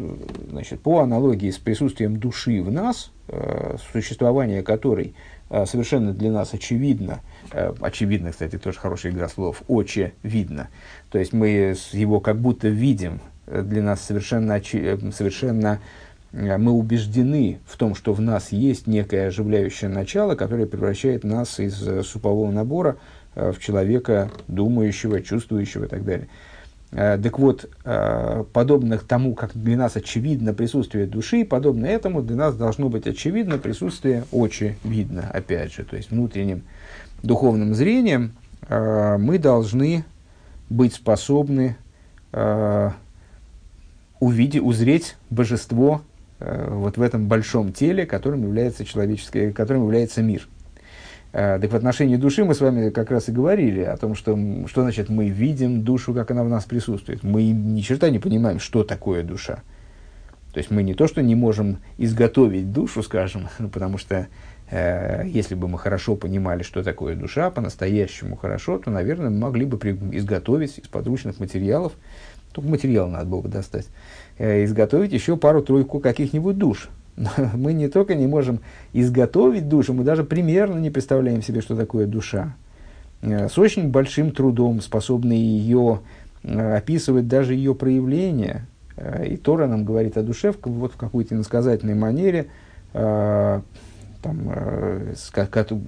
значит, 0.49 0.81
по 0.81 0.99
аналогии 0.99 1.51
с 1.51 1.57
присутствием 1.57 2.17
души 2.17 2.61
в 2.61 2.71
нас, 2.71 3.11
э, 3.27 3.77
существование 3.91 4.63
которой 4.63 5.07
э, 5.07 5.13
совершенно 5.49 6.13
для 6.13 6.31
нас 6.31 6.53
очевидно, 6.53 7.21
э, 7.51 7.73
очевидно, 7.81 8.31
кстати, 8.31 8.57
тоже 8.57 8.79
хорошая 8.79 9.11
игра 9.11 9.27
слов, 9.27 9.63
очевидно, 9.67 10.69
то 11.09 11.17
есть 11.17 11.33
мы 11.33 11.75
его 11.91 12.19
как 12.19 12.39
будто 12.39 12.67
видим, 12.67 13.19
для 13.47 13.81
нас 13.81 14.01
совершенно, 14.01 14.61
совершенно 15.11 15.79
мы 16.31 16.71
убеждены 16.71 17.59
в 17.65 17.77
том, 17.77 17.95
что 17.95 18.13
в 18.13 18.21
нас 18.21 18.51
есть 18.51 18.85
некое 18.85 19.27
оживляющее 19.29 19.89
начало, 19.89 20.35
которое 20.35 20.67
превращает 20.67 21.23
нас 21.23 21.59
из 21.59 21.75
супового 22.05 22.51
набора 22.51 22.97
в 23.33 23.57
человека 23.57 24.29
думающего, 24.47 25.21
чувствующего 25.21 25.85
и 25.85 25.87
так 25.87 26.05
далее. 26.05 26.29
Так 26.91 27.37
вот, 27.37 27.69
подобно 28.51 28.97
тому, 28.97 29.35
как 29.35 29.51
для 29.53 29.77
нас 29.77 29.95
очевидно 29.95 30.55
присутствие 30.55 31.05
души, 31.05 31.45
подобно 31.45 31.85
этому 31.85 32.23
для 32.23 32.35
нас 32.35 32.55
должно 32.55 32.89
быть 32.89 33.05
очевидно 33.05 33.59
присутствие 33.59 34.23
очи 34.31 34.75
видно, 34.83 35.29
опять 35.31 35.71
же, 35.71 35.83
то 35.83 35.95
есть 35.95 36.09
внутренним 36.09 36.63
духовным 37.21 37.75
зрением 37.75 38.31
мы 38.67 39.37
должны 39.37 40.03
быть 40.69 40.95
способны 40.95 41.77
увидеть, 44.19 44.61
узреть 44.61 45.15
божество 45.29 46.01
э, 46.39 46.67
вот 46.71 46.97
в 46.97 47.01
этом 47.01 47.27
большом 47.27 47.71
теле, 47.71 48.05
которым 48.05 48.43
является 48.43 48.85
человеческое, 48.85 49.51
которым 49.51 49.83
является 49.83 50.21
мир. 50.21 50.47
Э, 51.31 51.59
так 51.61 51.71
в 51.71 51.75
отношении 51.75 52.15
души 52.15 52.43
мы 52.43 52.55
с 52.55 52.61
вами 52.61 52.89
как 52.89 53.11
раз 53.11 53.29
и 53.29 53.31
говорили 53.31 53.81
о 53.81 53.97
том, 53.97 54.15
что, 54.15 54.37
что 54.67 54.81
значит 54.81 55.09
мы 55.09 55.29
видим 55.29 55.83
душу, 55.83 56.13
как 56.13 56.31
она 56.31 56.43
в 56.43 56.49
нас 56.49 56.65
присутствует. 56.65 57.23
Мы 57.23 57.49
ни 57.51 57.81
черта 57.81 58.09
не 58.09 58.19
понимаем, 58.19 58.59
что 58.59 58.83
такое 58.83 59.23
душа. 59.23 59.59
То 60.53 60.57
есть 60.57 60.71
мы 60.71 60.81
не 60.81 60.95
то, 60.95 61.07
что 61.07 61.21
не 61.21 61.35
можем 61.35 61.77
изготовить 61.97 62.71
душу, 62.71 63.03
скажем, 63.03 63.47
потому 63.71 63.97
что 63.97 64.27
э, 64.71 65.23
если 65.27 65.55
бы 65.55 65.67
мы 65.67 65.77
хорошо 65.77 66.15
понимали, 66.15 66.63
что 66.63 66.83
такое 66.83 67.15
душа, 67.15 67.51
по-настоящему 67.51 68.35
хорошо, 68.35 68.79
то, 68.79 68.89
наверное, 68.89 69.29
мы 69.29 69.37
могли 69.37 69.65
бы 69.65 69.77
при, 69.77 69.91
изготовить 70.17 70.79
из 70.79 70.87
подручных 70.87 71.39
материалов 71.39 71.93
только 72.51 72.69
материал 72.69 73.07
надо 73.07 73.25
было 73.25 73.41
бы 73.41 73.49
достать. 73.49 73.87
Э, 74.37 74.63
изготовить 74.63 75.13
еще 75.13 75.37
пару-тройку 75.37 75.99
каких-нибудь 75.99 76.57
душ. 76.57 76.89
мы 77.53 77.73
не 77.73 77.87
только 77.87 78.15
не 78.15 78.27
можем 78.27 78.61
изготовить 78.93 79.67
душу, 79.67 79.93
мы 79.93 80.03
даже 80.03 80.23
примерно 80.23 80.79
не 80.79 80.89
представляем 80.89 81.41
себе, 81.41 81.61
что 81.61 81.75
такое 81.75 82.07
душа. 82.07 82.55
Э, 83.21 83.47
с 83.47 83.57
очень 83.57 83.89
большим 83.89 84.31
трудом 84.31 84.81
способны 84.81 85.33
ее 85.33 86.01
э, 86.43 86.77
описывать 86.77 87.27
даже 87.27 87.53
ее 87.53 87.75
проявления. 87.75 88.65
И 89.25 89.37
Тора 89.37 89.65
нам 89.67 89.85
говорит 89.85 90.17
о 90.17 90.23
душе 90.23 90.53
вот 90.61 90.91
в 90.91 90.97
какой-то 90.97 91.33
иносказательной 91.33 91.95
манере, 91.95 92.47
там, 92.91 94.51
с, 95.15 95.31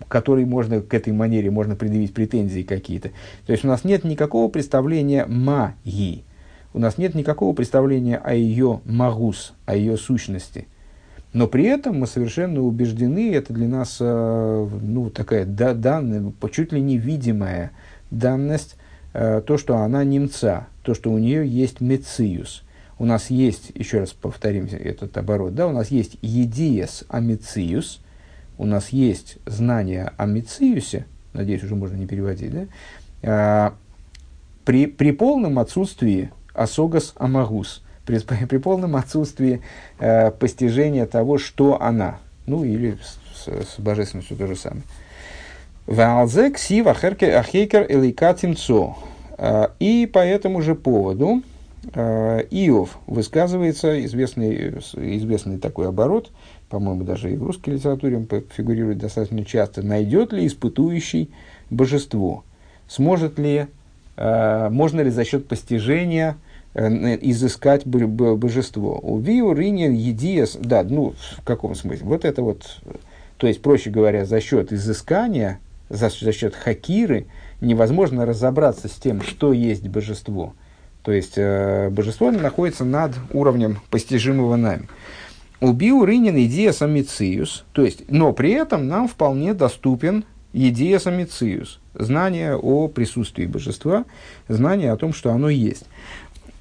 которой 0.08 0.46
можно, 0.46 0.80
к 0.80 0.94
этой 0.94 1.12
манере 1.12 1.52
можно 1.52 1.76
предъявить 1.76 2.14
претензии 2.14 2.62
какие-то. 2.62 3.10
То 3.46 3.52
есть 3.52 3.66
у 3.66 3.68
нас 3.68 3.84
нет 3.84 4.06
никакого 4.06 4.48
представления 4.48 5.26
маги 5.26 6.24
у 6.74 6.80
нас 6.80 6.98
нет 6.98 7.16
никакого 7.16 7.54
представления 7.54 8.18
о 8.18 8.34
ее 8.34 8.82
магус, 8.86 9.54
о 9.66 9.76
ее 9.76 9.98
сущности. 9.98 10.68
Но 11.34 11.48
при 11.48 11.64
этом 11.66 12.00
мы 12.00 12.08
совершенно 12.08 12.62
убеждены, 12.62 13.34
это 13.34 13.54
для 13.54 13.68
нас 13.68 13.98
э, 14.02 14.70
ну, 14.82 15.10
такая 15.10 15.46
да, 15.46 15.74
данная, 15.74 16.34
чуть 16.52 16.74
ли 16.74 16.82
невидимая 16.82 17.72
данность, 18.10 18.76
э, 19.14 19.42
то, 19.46 19.58
что 19.58 19.78
она 19.78 20.04
немца, 20.04 20.68
то, 20.84 20.94
что 20.94 21.10
у 21.10 21.18
нее 21.18 21.48
есть 21.48 21.80
мециус. 21.80 22.64
У 23.00 23.06
нас 23.06 23.30
есть, 23.30 23.72
еще 23.74 24.00
раз 24.00 24.12
повторим 24.12 24.66
этот 24.66 25.18
оборот, 25.18 25.56
да, 25.56 25.68
у 25.68 25.72
нас 25.72 25.90
есть 25.90 26.18
едиес 26.22 27.04
амициус, 27.08 28.00
у 28.60 28.66
нас 28.66 28.90
есть 28.90 29.38
знание 29.48 30.12
о 30.18 30.28
мециусе, 30.28 31.06
надеюсь, 31.34 31.64
уже 31.64 31.76
можно 31.76 31.96
не 31.96 32.06
переводить, 32.06 32.52
да, 32.52 32.66
а, 33.24 33.74
при, 34.66 34.86
при 34.86 35.12
полном 35.12 35.58
отсутствии 35.58 36.30
асогас 36.54 37.14
амагус, 37.16 37.82
при, 38.20 38.46
при 38.50 38.58
полном 38.58 38.96
отсутствии 38.96 39.62
э, 40.00 40.32
постижения 40.32 41.06
того, 41.06 41.38
что 41.38 41.82
она. 41.82 42.20
Ну, 42.46 42.64
или 42.64 42.98
с, 43.02 43.46
с, 43.46 43.76
с 43.76 43.80
божественностью 43.80 44.38
то 44.38 44.48
же 44.48 44.56
самое. 44.56 44.84
Валзе 45.88 46.52
ксив 46.52 46.88
ахейкер 46.88 47.86
эликатимцо. 47.90 48.98
Э, 49.38 49.68
и 49.80 50.10
по 50.12 50.20
этому 50.20 50.62
же 50.62 50.76
поводу 50.76 51.44
э, 51.94 52.44
Иов 52.52 52.98
высказывается, 53.08 54.04
известный, 54.06 54.80
известный 55.18 55.58
такой 55.58 55.88
оборот, 55.88 56.32
по-моему, 56.70 57.04
даже 57.04 57.32
и 57.32 57.38
в 57.38 57.44
русской 57.44 57.72
литературе 57.72 58.18
он 58.18 58.28
фигурирует 58.56 58.98
достаточно 58.98 59.44
часто, 59.44 59.82
найдет 59.82 60.32
ли 60.32 60.48
испытующий 60.48 61.30
божество, 61.70 62.44
сможет 62.88 63.38
ли 63.38 63.68
Э, 64.18 64.70
можно 64.70 65.02
ли 65.02 65.10
за 65.10 65.26
счет 65.26 65.48
постижения 65.48 66.38
изыскать 66.74 67.86
божество. 67.86 69.00
У 69.02 69.20
Виу 69.20 69.54
Ринин 69.54 69.94
Едиес, 69.94 70.58
да, 70.60 70.84
ну, 70.84 71.14
в 71.38 71.44
каком 71.44 71.76
смысле? 71.76 72.06
Вот 72.06 72.26
это 72.26 72.42
вот, 72.42 72.82
то 73.38 73.48
есть, 73.48 73.62
проще 73.62 73.90
говоря, 73.90 74.26
за 74.26 74.40
счет 74.40 74.72
изыскания, 74.72 75.60
за, 75.90 76.10
за 76.10 76.32
счет 76.32 76.56
хакиры, 76.56 77.26
невозможно 77.60 78.26
разобраться 78.26 78.88
с 78.88 78.94
тем, 78.94 79.22
что 79.22 79.52
есть 79.52 79.88
божество. 79.88 80.54
То 81.04 81.12
есть, 81.12 81.34
э, 81.36 81.90
божество 81.90 82.32
находится 82.32 82.86
над 82.86 83.14
уровнем 83.34 83.80
постижимого 83.90 84.56
нами. 84.56 84.88
Убил 85.60 86.06
Ринин 86.06 86.38
идея 86.46 86.72
самициус, 86.72 87.66
то 87.74 87.84
есть, 87.84 88.10
но 88.10 88.34
при 88.34 88.52
этом 88.52 88.88
нам 88.88 89.08
вполне 89.08 89.54
доступен 89.54 90.24
идея 90.54 91.00
самициус 91.00 91.82
знание 91.94 92.56
о 92.56 92.88
присутствии 92.88 93.46
божества, 93.46 94.06
знание 94.48 94.92
о 94.92 94.98
том, 94.98 95.14
что 95.14 95.32
оно 95.32 95.50
есть. 95.50 95.86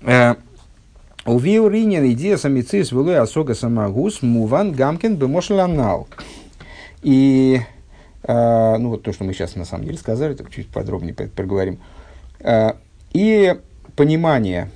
Э, 0.03 0.35
у 1.27 1.39
Виуринин 1.39 2.11
идея 2.13 2.37
самицис 2.39 2.93
вылой 2.93 3.19
осога 3.19 3.55
самагус 3.55 4.23
муван 4.23 4.73
гамкин 4.73 5.17
бемошланал. 5.17 6.09
И 7.03 7.61
э, 8.23 8.77
ну 8.79 8.91
вот 8.91 9.03
то, 9.03 9.13
что 9.13 9.25
мы 9.25 9.35
сейчас 9.35 9.57
на 9.57 9.65
самом 9.65 9.85
деле 9.85 9.99
сказали, 9.99 10.35
так 10.35 10.51
чуть 10.51 10.69
подробнее 10.69 11.15
проговорим. 11.15 11.79
Э, 12.41 12.73
и 13.13 13.55
понимание 13.97 14.71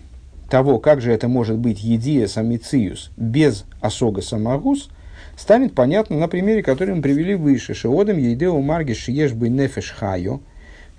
того, 0.50 0.78
как 0.78 1.00
же 1.00 1.10
это 1.12 1.28
может 1.28 1.56
быть 1.56 1.82
едия 1.82 2.26
самициус 2.26 3.10
без 3.16 3.64
осога 3.80 4.20
самагус, 4.20 4.90
станет 5.36 5.74
понятно 5.74 6.18
на 6.18 6.28
примере, 6.28 6.62
который 6.62 6.94
мы 6.94 7.00
привели 7.00 7.34
выше. 7.34 7.72
Шеодам 7.72 8.18
ейдеу 8.18 8.60
маргиш 8.60 8.98
шиеш 8.98 9.32
бы 9.32 9.48
нефеш. 9.48 9.94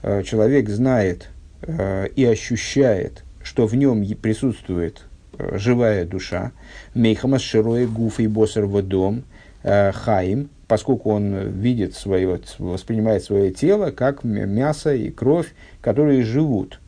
Э, 0.02 0.24
человек 0.24 0.70
знает 0.70 1.30
и 1.68 2.24
ощущает, 2.24 3.25
что 3.56 3.68
в 3.68 3.76
нем 3.76 4.06
присутствует 4.18 5.06
э, 5.38 5.58
живая 5.58 6.04
душа. 6.06 6.52
Мейхамас 6.94 7.42
широя 7.42 7.88
гуф 7.88 8.20
и 8.20 8.28
босер 8.28 8.66
водом 8.66 9.24
хаим, 9.64 10.50
поскольку 10.68 11.10
он 11.10 11.50
видит 11.50 11.96
свое, 11.96 12.40
воспринимает 12.60 13.24
свое 13.24 13.52
тело 13.52 13.90
как 13.92 14.26
мясо 14.26 14.94
и 14.94 15.10
кровь, 15.10 15.54
которые 15.82 16.24
живут. 16.24 16.82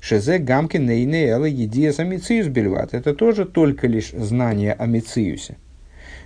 Шезе 0.00 0.38
гамки 0.38 0.76
нейне 0.76 1.30
эла 1.30 1.46
едия 1.46 1.92
самициус 1.92 2.48
бельват. 2.48 2.92
Это 2.92 3.14
тоже 3.14 3.46
только 3.46 3.88
лишь 3.88 4.10
знание 4.10 4.74
о 4.74 4.84
Мициусе. 4.86 5.56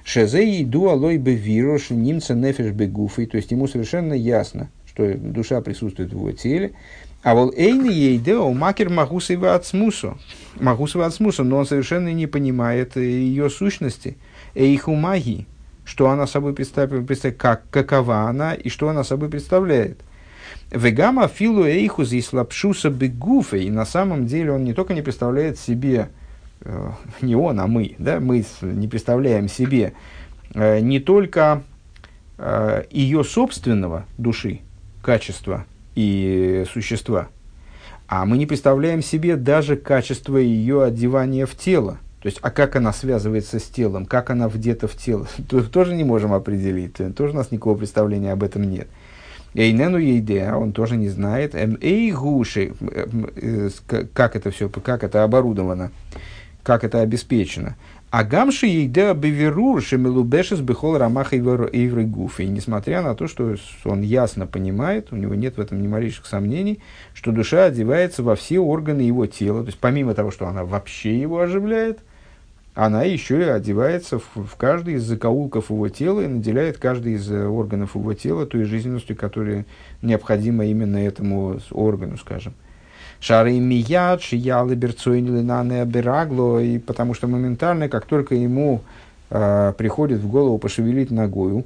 Шезе 0.04 0.60
еду 0.60 0.88
алой 0.90 1.16
бевирош 1.16 1.90
немца 1.90 2.34
нефеш 2.34 2.72
бегуфой, 2.72 3.26
то 3.26 3.36
есть 3.36 3.52
ему 3.52 3.68
совершенно 3.68 4.14
ясно, 4.14 4.68
что 4.84 5.14
душа 5.14 5.60
присутствует 5.60 6.12
в 6.12 6.16
его 6.16 6.32
теле. 6.32 6.72
А 7.22 7.34
вот 7.34 7.54
эйны 7.56 7.90
ейдео 7.90 8.50
макер 8.52 8.88
магусева 8.88 9.54
ацмусу. 9.54 10.18
Магусева 10.58 11.06
ацмусу, 11.06 11.44
но 11.44 11.58
он 11.58 11.66
совершенно 11.66 12.12
не 12.12 12.26
понимает 12.26 12.96
ее 12.96 13.50
сущности. 13.50 14.16
Эйху 14.54 14.94
магии, 14.94 15.46
что 15.84 16.08
она 16.08 16.26
собой 16.26 16.54
представляет, 16.54 17.36
как, 17.36 17.62
какова 17.70 18.22
она 18.22 18.54
и 18.54 18.68
что 18.68 18.88
она 18.88 19.04
собой 19.04 19.28
представляет. 19.28 20.00
Вегама 20.70 21.28
филу 21.28 21.64
эйху 21.64 22.04
здесь 22.04 22.32
лапшуса 22.32 22.90
бегуфа. 22.90 23.58
И 23.58 23.70
на 23.70 23.84
самом 23.84 24.26
деле 24.26 24.52
он 24.52 24.64
не 24.64 24.72
только 24.72 24.94
не 24.94 25.02
представляет 25.02 25.58
себе 25.58 26.08
Э, 26.62 26.92
не 27.22 27.34
он, 27.34 27.58
а 27.60 27.66
мы, 27.66 27.94
да, 27.98 28.20
мы 28.20 28.44
не 28.60 28.88
представляем 28.88 29.48
себе 29.48 29.94
э, 30.54 30.80
не 30.80 31.00
только 31.00 31.62
э, 32.38 32.84
ее 32.90 33.24
собственного 33.24 34.04
души, 34.18 34.60
качества 35.02 35.64
и 36.00 36.64
существа, 36.72 37.28
а 38.08 38.24
мы 38.24 38.38
не 38.38 38.46
представляем 38.46 39.02
себе 39.02 39.36
даже 39.36 39.76
качество 39.76 40.36
ее 40.36 40.84
одевания 40.84 41.46
в 41.46 41.54
тело. 41.54 41.98
То 42.22 42.26
есть, 42.26 42.38
а 42.42 42.50
как 42.50 42.76
она 42.76 42.92
связывается 42.92 43.58
с 43.58 43.64
телом, 43.64 44.04
как 44.04 44.30
она 44.30 44.48
где-то 44.48 44.88
в 44.88 44.96
тело, 44.96 45.26
тоже 45.72 45.94
не 45.94 46.04
можем 46.04 46.32
определить, 46.32 46.96
тоже 47.16 47.32
у 47.32 47.36
нас 47.36 47.50
никакого 47.50 47.76
представления 47.76 48.32
об 48.32 48.42
этом 48.42 48.64
нет. 48.70 48.88
Эйнену 49.54 49.98
ейде, 49.98 50.52
он 50.52 50.72
тоже 50.72 50.96
не 50.96 51.08
знает. 51.08 51.56
Эй 51.56 52.12
гуши, 52.12 52.72
как 54.14 54.36
это 54.36 54.50
все, 54.52 54.68
как 54.68 55.02
это 55.02 55.24
оборудовано 55.24 55.90
как 56.62 56.84
это 56.84 57.00
обеспечено. 57.00 57.76
А 58.10 58.24
гамши 58.24 58.66
ейда 58.66 59.14
беверур 59.14 59.80
шемелубешес 59.80 60.58
бехол 60.58 60.98
рамах 60.98 61.32
ивры 61.32 62.04
гуф. 62.04 62.40
И 62.40 62.48
несмотря 62.48 63.02
на 63.02 63.14
то, 63.14 63.28
что 63.28 63.54
он 63.84 64.02
ясно 64.02 64.48
понимает, 64.48 65.12
у 65.12 65.16
него 65.16 65.36
нет 65.36 65.56
в 65.56 65.60
этом 65.60 65.80
ни 65.80 65.86
малейших 65.86 66.26
сомнений, 66.26 66.80
что 67.14 67.30
душа 67.30 67.66
одевается 67.66 68.24
во 68.24 68.34
все 68.34 68.58
органы 68.58 69.02
его 69.02 69.26
тела. 69.26 69.60
То 69.60 69.68
есть 69.68 69.78
помимо 69.78 70.14
того, 70.14 70.32
что 70.32 70.48
она 70.48 70.64
вообще 70.64 71.20
его 71.20 71.38
оживляет, 71.38 72.00
она 72.74 73.04
еще 73.04 73.42
и 73.42 73.48
одевается 73.48 74.18
в, 74.18 74.24
в 74.34 74.56
каждый 74.56 74.94
из 74.94 75.04
закоулков 75.04 75.70
его 75.70 75.88
тела 75.88 76.22
и 76.22 76.26
наделяет 76.26 76.78
каждый 76.78 77.14
из 77.14 77.30
э, 77.30 77.46
органов 77.46 77.94
его 77.94 78.14
тела 78.14 78.44
той 78.44 78.64
жизненностью, 78.64 79.16
которая 79.16 79.66
необходима 80.02 80.66
именно 80.66 80.96
этому 80.96 81.60
органу, 81.70 82.16
скажем. 82.16 82.54
Шары 83.20 83.58
мияд, 83.58 84.22
шиялы 84.22 84.74
берцойнилинаны 84.74 85.80
абирагло, 85.80 86.58
и 86.58 86.78
потому 86.78 87.14
что 87.14 87.28
моментально, 87.28 87.88
как 87.88 88.06
только 88.06 88.34
ему 88.34 88.80
э, 89.30 89.72
приходит 89.76 90.20
в 90.20 90.30
голову 90.30 90.58
пошевелить 90.58 91.10
ногою, 91.10 91.64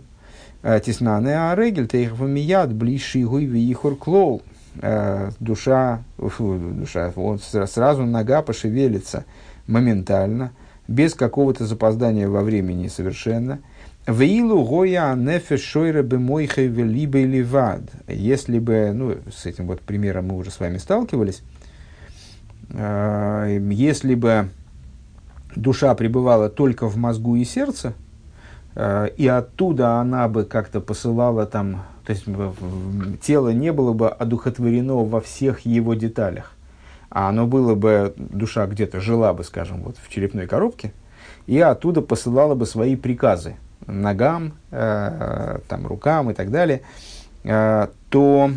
э, 0.62 0.80
теснаны 0.84 1.50
арегель, 1.52 1.86
тейхов 1.86 2.20
мияд, 2.20 2.72
ближший 2.72 3.22
гуй 3.24 3.44
вихур 3.44 3.96
клоу, 3.96 4.42
э, 4.82 5.30
душа, 5.38 6.02
фу, 6.18 6.58
душа, 6.58 7.12
вот 7.14 7.42
сразу 7.42 8.04
нога 8.04 8.42
пошевелится 8.42 9.24
моментально– 9.66 10.50
без 10.88 11.14
какого-то 11.14 11.66
запоздания 11.66 12.28
во 12.28 12.42
времени 12.42 12.88
совершенно. 12.88 13.60
Веилу 14.06 14.64
гоя 14.64 15.14
нефе 15.14 15.56
шойра 15.56 16.02
бы 16.02 16.18
мойхе 16.18 16.68
либо 16.68 17.18
или 17.18 17.42
вад. 17.42 17.82
Если 18.06 18.58
бы, 18.58 18.92
ну, 18.92 19.16
с 19.34 19.46
этим 19.46 19.66
вот 19.66 19.80
примером 19.80 20.28
мы 20.28 20.36
уже 20.36 20.50
с 20.50 20.60
вами 20.60 20.78
сталкивались, 20.78 21.42
а, 22.70 23.46
если 23.46 24.14
бы 24.14 24.50
душа 25.56 25.94
пребывала 25.94 26.50
только 26.50 26.86
в 26.86 26.96
мозгу 26.96 27.36
и 27.36 27.44
сердце, 27.44 27.94
а, 28.74 29.06
и 29.06 29.26
оттуда 29.26 30.00
она 30.00 30.28
бы 30.28 30.44
как-то 30.44 30.80
посылала 30.80 31.46
там, 31.46 31.84
то 32.04 32.12
есть 32.12 32.26
тело 33.22 33.48
не 33.50 33.72
было 33.72 33.94
бы 33.94 34.10
одухотворено 34.10 34.96
во 34.96 35.20
всех 35.22 35.60
его 35.60 35.94
деталях 35.94 36.54
а 37.14 37.28
оно 37.28 37.46
было 37.46 37.76
бы, 37.76 38.12
душа 38.16 38.66
где-то 38.66 39.00
жила 39.00 39.32
бы, 39.32 39.44
скажем, 39.44 39.82
вот 39.84 39.96
в 40.02 40.10
черепной 40.10 40.48
коробке, 40.48 40.92
и 41.46 41.60
оттуда 41.60 42.02
посылала 42.02 42.56
бы 42.56 42.66
свои 42.66 42.96
приказы 42.96 43.54
ногам, 43.86 44.54
э, 44.70 45.58
там, 45.68 45.86
рукам 45.86 46.30
и 46.30 46.34
так 46.34 46.50
далее, 46.50 46.82
э, 47.44 47.88
то 48.10 48.50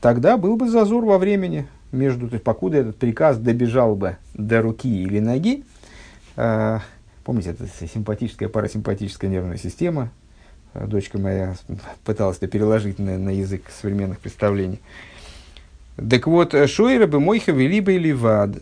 тогда 0.00 0.36
был 0.36 0.56
бы 0.56 0.68
зазор 0.68 1.04
во 1.04 1.18
времени 1.18 1.66
между, 1.92 2.28
то 2.28 2.34
есть 2.34 2.44
покуда 2.44 2.78
этот 2.78 2.96
приказ 2.96 3.38
добежал 3.38 3.94
бы 3.94 4.16
до 4.34 4.62
руки 4.62 5.02
или 5.02 5.20
ноги, 5.20 5.64
э, 6.36 6.78
помните, 7.24 7.50
это 7.50 7.66
симпатическая, 7.86 8.48
парасимпатическая 8.48 9.30
нервная 9.30 9.58
система, 9.58 10.10
дочка 10.74 11.18
моя 11.18 11.54
пыталась 12.04 12.38
это 12.38 12.48
переложить 12.48 12.98
на, 12.98 13.16
на 13.16 13.30
язык 13.30 13.62
современных 13.80 14.18
представлений, 14.18 14.80
так 15.96 16.26
вот, 16.26 16.56
Шойра 16.68 17.06
бы 17.06 17.20
мойха 17.20 17.52
вели 17.52 17.80
бы 17.80 17.94
или 17.94 18.10
вад. 18.10 18.56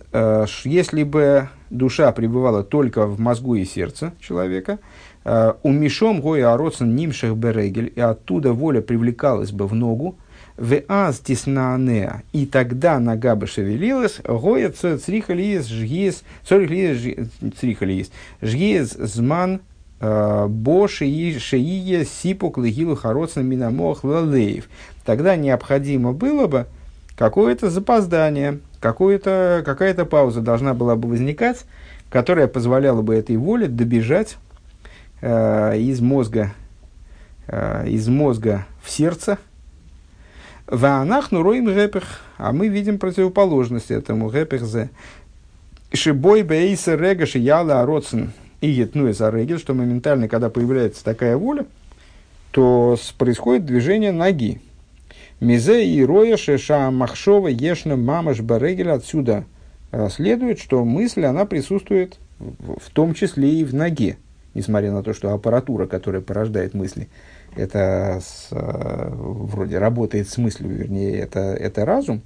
Если 0.64 1.02
бы 1.02 1.48
душа 1.70 2.12
пребывала 2.12 2.62
только 2.62 3.06
в 3.06 3.18
мозгу 3.18 3.54
и 3.54 3.64
сердце 3.64 4.12
человека, 4.20 4.78
э, 5.24 5.52
у 5.62 5.72
мишом 5.72 6.20
гоя 6.20 6.52
ароцен 6.54 6.94
нимших 6.94 7.37
берегель, 7.37 7.92
и 7.94 8.00
оттуда 8.00 8.52
воля 8.52 8.80
привлекалась 8.80 9.52
бы 9.52 9.66
в 9.66 9.74
ногу, 9.74 10.16
в 10.56 10.82
аз 10.88 11.18
теснанеа, 11.18 12.22
и 12.32 12.46
тогда 12.46 12.98
нога 12.98 13.35
бы 13.35 13.46
шевелилась, 13.46 14.20
гоя 14.24 14.70
црихалиес 14.70 15.66
жгиес, 15.68 16.22
црихалиес 16.46 18.11
жгиес 18.42 18.90
зман 18.92 19.61
бо 20.00 20.88
шеие 20.88 22.04
сипук 22.04 22.58
легилу 22.58 22.96
хароцен 22.96 23.46
минамох 23.46 24.02
лалеев. 24.02 24.68
Тогда 25.04 25.37
необходимо 25.37 26.12
было 26.12 26.48
бы, 26.48 26.66
какое-то 27.16 27.70
запоздание, 27.70 28.58
какое-то, 28.80 29.62
какая-то 29.64 30.04
пауза 30.04 30.40
должна 30.40 30.74
была 30.74 30.96
бы 30.96 31.08
возникать, 31.08 31.58
которая 32.11 32.48
позволяла 32.48 33.02
бы 33.02 33.14
этой 33.14 33.37
воле 33.37 33.68
добежать 33.68 34.37
э, 35.22 35.78
из 35.78 36.00
мозга, 36.00 36.52
э, 37.46 37.88
из 37.88 38.08
мозга 38.08 38.66
в 38.82 38.90
сердце. 38.90 39.38
В 40.66 40.85
анахну 40.85 41.42
роим 41.42 41.66
гэпех, 41.66 42.20
а 42.37 42.52
мы 42.52 42.68
видим 42.68 42.98
противоположность 42.98 43.90
этому 43.90 44.28
гэпех 44.28 44.62
зе. 44.62 44.90
Шибой 45.92 46.42
бейса 46.42 46.94
рега 46.94 47.26
шияла 47.26 47.80
ароцен 47.80 48.32
и 48.61 48.68
етнуя 48.68 49.12
за 49.12 49.30
регель, 49.30 49.58
что 49.58 49.74
моментально, 49.74 50.28
когда 50.28 50.50
появляется 50.50 51.04
такая 51.04 51.37
воля, 51.37 51.66
то 52.50 52.96
происходит 53.18 53.66
движение 53.66 54.12
ноги. 54.12 54.61
Мизе 55.40 55.85
и 55.85 56.04
роя 56.04 56.37
шеша 56.37 56.90
махшова 56.90 57.48
ешна 57.48 57.96
мамаш 57.96 58.40
барегель. 58.40 58.90
Отсюда 58.90 59.44
э, 59.90 60.08
следует, 60.08 60.61
что 60.61 60.85
мысль, 60.85 61.24
она 61.24 61.44
присутствует 61.44 62.18
в 62.38 62.90
том 62.92 63.14
числе 63.14 63.50
и 63.50 63.64
в 63.64 63.74
ноге. 63.74 64.16
Несмотря 64.54 64.92
на 64.92 65.02
то, 65.02 65.14
что 65.14 65.32
аппаратура, 65.32 65.86
которая 65.86 66.20
порождает 66.20 66.74
мысли, 66.74 67.08
это 67.56 68.20
с, 68.22 68.48
э, 68.50 69.08
вроде 69.14 69.78
работает 69.78 70.28
с 70.28 70.36
мыслью, 70.36 70.70
вернее, 70.70 71.16
это, 71.18 71.40
это 71.40 71.84
разум. 71.84 72.22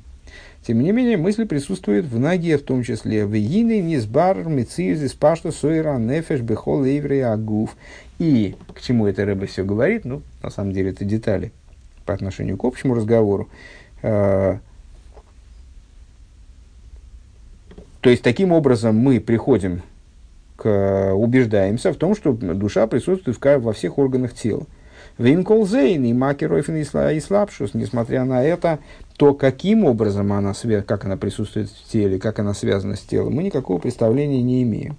Тем 0.67 0.83
не 0.83 0.91
менее, 0.91 1.17
мысль 1.17 1.47
присутствует 1.47 2.07
в 2.07 2.19
ноге 2.19 2.59
в 2.59 2.63
том 2.63 2.83
числе. 2.83 3.25
В 3.25 3.37
ине 3.37 3.81
низбар 3.81 4.49
мецизис 4.49 5.13
пашта 5.13 5.53
сойра 5.53 5.97
нефеш 5.97 6.41
бехол 6.41 6.85
эйврей 6.85 7.25
агуф. 7.25 7.77
И 8.19 8.57
к 8.75 8.81
чему 8.81 9.07
это 9.07 9.25
рыба 9.25 9.47
все 9.47 9.65
говорит? 9.65 10.05
Ну, 10.05 10.23
на 10.43 10.51
самом 10.51 10.73
деле, 10.73 10.91
это 10.91 11.05
детали 11.05 11.53
по 12.05 12.15
отношению 12.15 12.57
к 12.57 12.65
общему 12.65 12.95
разговору. 12.95 13.49
А, 14.03 14.59
то 18.01 18.11
есть, 18.11 18.23
таким 18.23 18.51
образом 18.51 18.97
мы 18.97 19.21
приходим 19.21 19.83
убеждаемся 20.67 21.93
в 21.93 21.97
том, 21.97 22.15
что 22.15 22.33
душа 22.33 22.87
присутствует 22.87 23.39
во 23.63 23.73
всех 23.73 23.99
органах 23.99 24.35
тела. 24.35 24.67
Винколзейн 25.19 26.05
и 26.05 26.13
макеройфен 26.13 26.77
и 26.77 27.21
слабшус, 27.21 27.73
несмотря 27.75 28.25
на 28.25 28.45
это, 28.45 28.81
то 29.17 29.33
каким 29.33 29.85
образом 29.85 30.33
она, 30.33 30.53
как 30.87 31.05
она 31.07 31.17
присутствует 31.17 31.71
в 31.71 31.91
теле, 31.91 32.19
как 32.19 32.39
она 32.39 32.53
связана 32.53 32.97
с 32.97 33.01
телом, 33.01 33.35
мы 33.35 33.43
никакого 33.43 33.79
представления 33.79 34.43
не 34.43 34.63
имеем. 34.63 34.99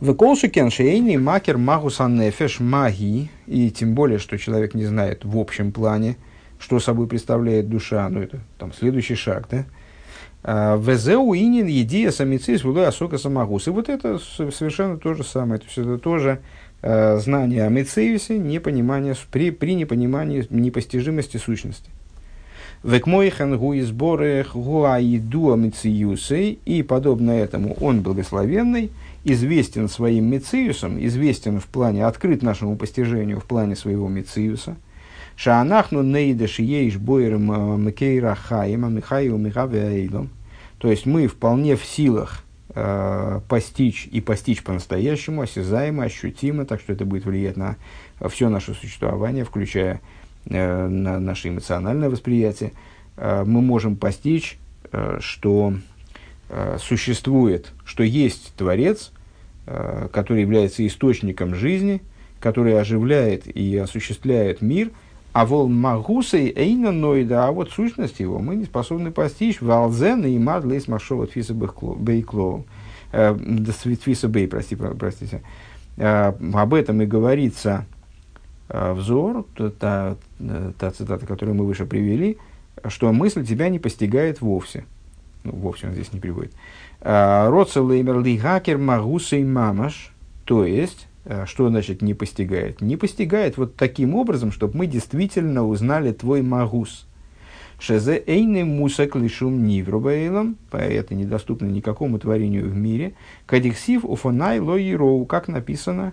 В 0.00 0.12
колшикен 0.14 0.70
шейни 0.70 1.16
макер 1.16 1.56
магусан 1.56 2.18
нефеш 2.20 2.60
маги, 2.60 3.30
и 3.46 3.70
тем 3.70 3.94
более, 3.94 4.18
что 4.18 4.36
человек 4.36 4.74
не 4.74 4.84
знает 4.84 5.24
в 5.24 5.38
общем 5.38 5.72
плане, 5.72 6.16
что 6.58 6.78
собой 6.80 7.06
представляет 7.06 7.70
душа, 7.70 8.06
ну 8.10 8.20
это 8.20 8.40
там 8.58 8.74
следующий 8.74 9.14
шаг, 9.14 9.46
да? 9.50 9.64
А, 10.48 10.76
Везеу 10.76 11.34
инин 11.34 11.66
едия 11.66 12.12
самицис 12.12 12.62
вулы 12.62 12.86
асока 12.86 13.18
самагус. 13.18 13.66
И 13.66 13.70
вот 13.70 13.88
это 13.88 14.20
совершенно 14.20 14.96
то 14.96 15.12
же 15.12 15.24
самое. 15.24 15.58
То 15.58 15.66
есть 15.66 15.78
это 15.78 15.98
тоже 15.98 16.38
э, 16.82 17.18
знание 17.18 17.66
о 17.66 17.68
Мециусе, 17.68 18.38
непонимание, 18.38 19.16
при, 19.32 19.50
при 19.50 19.74
непонимании 19.74 20.46
непостижимости 20.48 21.38
сущности. 21.38 21.90
Векмойхан 22.84 23.58
гуи 23.58 23.80
сборы 23.80 24.46
гуаиду 24.54 25.56
Мециусей, 25.56 26.60
и 26.64 26.84
подобно 26.84 27.32
этому 27.32 27.76
он 27.80 28.02
благословенный, 28.02 28.92
известен 29.24 29.88
своим 29.88 30.26
Мециусом, 30.26 31.04
известен 31.04 31.58
в 31.58 31.66
плане, 31.66 32.06
открыт 32.06 32.44
нашему 32.44 32.76
постижению 32.76 33.40
в 33.40 33.46
плане 33.46 33.74
своего 33.74 34.06
Мециуса. 34.06 34.76
Шаанахну 35.34 36.02
нейдеш 36.02 36.60
ейш 36.60 36.98
бойрем 36.98 37.50
э, 37.50 37.76
макейра 37.78 38.36
хаима 38.36 38.90
михаю 38.90 39.38
михавейлом. 39.38 40.30
То 40.86 40.92
есть 40.92 41.04
мы 41.04 41.26
вполне 41.26 41.74
в 41.74 41.84
силах 41.84 42.44
э, 42.68 43.40
постичь 43.48 44.06
и 44.12 44.20
постичь 44.20 44.62
по-настоящему, 44.62 45.42
осязаемо, 45.42 46.04
ощутимо, 46.04 46.64
так 46.64 46.78
что 46.78 46.92
это 46.92 47.04
будет 47.04 47.24
влиять 47.24 47.56
на 47.56 47.74
все 48.28 48.48
наше 48.48 48.72
существование, 48.72 49.44
включая 49.44 50.00
э, 50.44 50.86
на 50.86 51.18
наше 51.18 51.48
эмоциональное 51.48 52.08
восприятие. 52.08 52.70
Э, 53.16 53.42
мы 53.44 53.62
можем 53.62 53.96
постичь, 53.96 54.58
э, 54.92 55.18
что 55.20 55.74
э, 56.50 56.78
существует, 56.80 57.72
что 57.84 58.04
есть 58.04 58.54
Творец, 58.56 59.10
Э, 59.68 60.06
который 60.12 60.42
является 60.42 60.86
источником 60.86 61.56
жизни, 61.56 62.00
который 62.38 62.80
оживляет 62.80 63.48
и 63.48 63.76
осуществляет 63.76 64.62
мир, 64.62 64.92
а 65.36 65.44
вол 65.44 65.68
магусей 65.68 66.50
эйна 66.56 66.92
ноида, 66.92 67.46
а 67.46 67.52
вот 67.52 67.70
сущность 67.70 68.20
его 68.20 68.38
мы 68.38 68.56
не 68.56 68.64
способны 68.64 69.10
постичь. 69.10 69.60
Валзен 69.60 70.24
и 70.24 70.38
мад 70.38 70.64
лейс 70.64 70.88
машова 70.88 71.26
тфиса 71.26 71.52
бейклоу. 71.52 72.64
Э, 73.12 73.36
тфиса 73.36 74.28
бей, 74.28 74.48
прости, 74.48 74.76
простите. 74.76 75.42
Э, 75.98 76.32
об 76.54 76.72
этом 76.72 77.02
и 77.02 77.06
говорится 77.06 77.84
взор, 78.70 79.44
та, 79.78 80.16
та 80.78 80.90
цитата, 80.90 81.26
которую 81.26 81.54
мы 81.54 81.66
выше 81.66 81.84
привели, 81.84 82.38
что 82.88 83.12
мысль 83.12 83.44
тебя 83.44 83.68
не 83.68 83.78
постигает 83.78 84.40
вовсе. 84.40 84.86
Ну, 85.44 85.52
вовсе 85.52 85.88
он 85.88 85.92
здесь 85.92 86.14
не 86.14 86.18
приводит. 86.18 86.54
Роцелеймер 87.02 88.20
лигакер 88.20 88.78
магусей 88.78 89.44
мамаш, 89.44 90.14
то 90.46 90.64
есть, 90.64 91.08
э, 91.08 91.15
что 91.46 91.68
значит 91.68 92.02
не 92.02 92.14
постигает? 92.14 92.80
Не 92.80 92.96
постигает 92.96 93.56
вот 93.56 93.76
таким 93.76 94.14
образом, 94.14 94.52
чтобы 94.52 94.76
мы 94.76 94.86
действительно 94.86 95.66
узнали 95.66 96.12
твой 96.12 96.42
магус. 96.42 97.06
Шезе 97.78 98.22
эйны 98.26 98.64
мусак 98.64 99.16
лишум 99.16 99.66
ниврубаилом, 99.66 100.56
это 100.72 101.14
недоступно 101.14 101.66
никакому 101.66 102.18
творению 102.18 102.68
в 102.70 102.74
мире. 102.74 103.14
Кадиксив 103.44 104.04
уфанай 104.04 104.60
лоироу, 104.60 105.26
как 105.26 105.48
написано, 105.48 106.12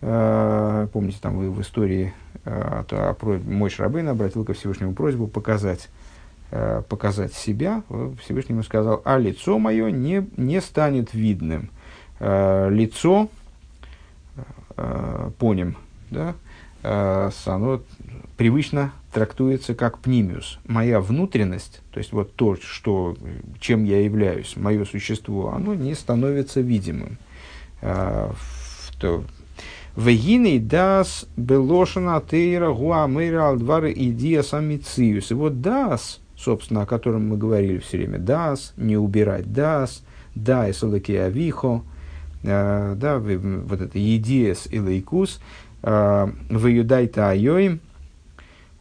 э, 0.00 0.88
помните, 0.92 1.18
там 1.20 1.38
в 1.52 1.60
истории 1.60 2.14
э, 2.44 2.84
а, 2.90 3.16
мой 3.44 3.68
Шрабейн 3.68 4.08
обратил 4.08 4.44
ко 4.44 4.54
Всевышнему 4.54 4.94
просьбу 4.94 5.26
показать, 5.26 5.90
э, 6.50 6.82
показать 6.88 7.34
себя. 7.34 7.82
Всевышнему 8.22 8.62
сказал, 8.62 9.02
а 9.04 9.18
лицо 9.18 9.58
мое 9.58 9.90
не, 9.90 10.26
не 10.38 10.62
станет 10.62 11.12
видным. 11.12 11.68
Э, 12.20 12.70
лицо, 12.70 13.28
э, 14.76 15.30
поним, 15.38 15.76
да, 16.10 16.34
э, 16.82 17.30
оно 17.46 17.82
привычно 18.36 18.92
трактуется 19.12 19.74
как 19.74 19.98
пнимиус. 19.98 20.58
Моя 20.66 21.00
внутренность, 21.00 21.80
то 21.92 21.98
есть 21.98 22.12
вот 22.12 22.34
то, 22.34 22.56
что, 22.56 23.16
чем 23.60 23.84
я 23.84 24.02
являюсь, 24.02 24.56
мое 24.56 24.84
существо, 24.84 25.52
оно 25.54 25.74
не 25.74 25.94
становится 25.94 26.60
видимым. 26.60 27.18
Вегиней 29.94 30.58
дас 30.58 31.26
белошана 31.36 32.22
тейра 32.22 32.72
гуамейра 32.72 33.48
алдвары 33.50 33.92
идия 33.92 34.42
самициус. 34.42 35.30
И 35.30 35.34
вот 35.34 35.60
дас, 35.60 36.20
собственно, 36.36 36.82
о 36.82 36.86
котором 36.86 37.28
мы 37.28 37.36
говорили 37.36 37.78
все 37.78 37.98
время, 37.98 38.18
дас, 38.18 38.72
не 38.78 38.96
убирать 38.96 39.52
дас, 39.52 40.02
да, 40.34 40.66
и 40.66 40.72
солоки 40.72 41.12
авихо, 41.12 41.82
да, 42.42 43.18
вот 43.20 43.80
это 43.80 43.98
едиес 43.98 44.66
и 44.70 44.80
лейкус, 44.80 45.40
юдайта 45.84 47.30
айоим, 47.30 47.80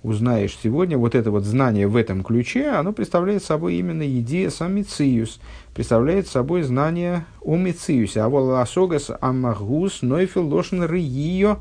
узнаешь 0.03 0.57
сегодня, 0.61 0.97
вот 0.97 1.13
это 1.13 1.29
вот 1.31 1.43
знание 1.43 1.87
в 1.87 1.95
этом 1.95 2.23
ключе, 2.23 2.69
оно 2.69 2.91
представляет 2.91 3.43
собой 3.43 3.75
именно 3.75 4.07
идея 4.19 4.49
самициус, 4.49 5.39
представляет 5.73 6.27
собой 6.27 6.63
знание 6.63 7.25
о 7.41 7.55
мициусе. 7.55 8.21
А 8.21 8.29
волосогас 8.29 9.11
амагус 9.21 10.01
нойфил 10.01 10.47
лошен 10.47 10.83
риио, 10.83 11.59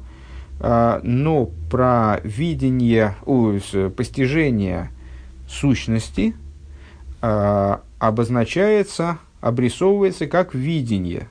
а, 0.61 1.01
но 1.03 1.51
про 1.71 2.21
видение, 2.25 3.15
о, 3.27 3.59
постижение 3.97 4.91
сущности 5.49 6.35
обозначается, 7.99 9.19
обрисовывается 9.43 10.27
как 10.27 10.55
видение. 10.55 11.29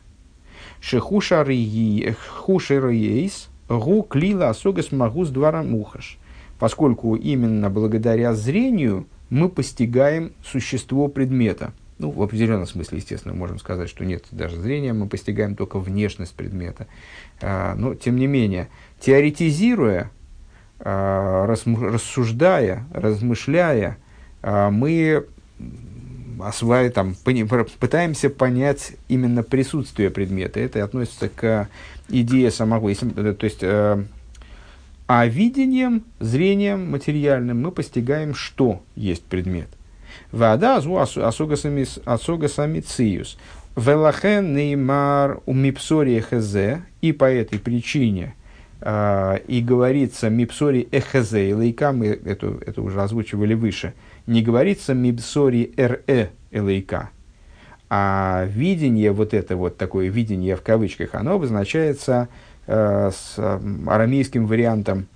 Шехуша 0.82 1.44
риейс, 1.44 3.50
гу 3.68 4.04
клила 4.04 4.50
асогас 4.50 4.92
магус 4.92 5.30
дварам 5.30 5.76
ухаш 5.76 6.20
поскольку 6.60 7.16
именно 7.16 7.70
благодаря 7.70 8.36
зрению 8.36 9.08
мы 9.30 9.50
постигаем 9.50 10.34
существо 10.44 11.08
предмета. 11.08 11.72
Ну, 11.98 12.12
в 12.12 12.22
определенном 12.22 12.66
смысле, 12.66 13.00
естественно, 13.00 13.34
можем 13.34 13.60
сказать, 13.60 13.90
что 13.90 14.06
нет 14.06 14.26
даже 14.32 14.60
зрения, 14.60 14.94
мы 14.94 15.08
постигаем 15.08 15.56
только 15.56 15.80
внешность 15.80 16.34
предмета. 16.34 16.88
А, 17.42 17.76
но, 17.76 17.96
тем 17.96 18.16
не 18.16 18.28
менее, 18.28 18.70
теоретизируя, 19.00 20.12
а, 20.80 21.46
рассуждая, 21.46 22.86
размышляя, 22.94 23.98
а, 24.42 24.70
мы 24.70 25.28
осваиваем, 26.42 26.92
там, 26.92 27.16
пытаемся 27.80 28.30
понять 28.30 28.94
именно 29.08 29.44
присутствие 29.44 30.10
предмета. 30.10 30.60
Это 30.60 30.84
относится 30.84 31.30
к 31.30 31.70
идее 32.10 32.52
самого, 32.52 32.94
то 32.94 33.44
есть 33.46 33.64
а 35.12 35.26
видением, 35.26 36.04
зрением 36.20 36.92
материальным 36.92 37.64
мы 37.64 37.72
постигаем, 37.72 38.36
что 38.36 38.84
есть 38.96 39.24
предмет. 39.24 39.68
Вода 40.32 40.78
азу 40.78 41.00
асога 41.00 41.56
самициус. 41.56 43.40
Велахен 43.76 44.54
неймар 44.54 45.42
у 45.48 45.54
мипсори 45.54 46.20
эхезе. 46.20 46.84
И 47.02 47.12
по 47.12 47.26
этой 47.26 47.58
причине 47.58 48.36
э, 48.82 49.40
и 49.48 49.62
говорится 49.62 50.30
мипсори. 50.30 50.82
И 50.82 51.54
лейка, 51.54 51.92
мы 51.92 52.08
это 52.08 52.80
уже 52.80 53.02
озвучивали 53.02 53.56
выше. 53.56 53.94
Не 54.30 54.42
говорится 54.42 54.94
мипсори 54.94 55.74
ре 55.76 56.32
элейка. 56.52 57.10
А 57.90 58.46
видение, 58.48 59.12
вот 59.12 59.34
это 59.34 59.58
вот 59.58 59.78
такое 59.78 60.10
видение 60.10 60.56
в 60.56 60.62
кавычках, 60.62 61.16
оно 61.16 61.34
обозначается 61.34 62.30
Э, 62.72 63.10
с 63.12 63.34
э, 63.38 63.60
арамейским 63.88 64.46
вариантом 64.46 65.08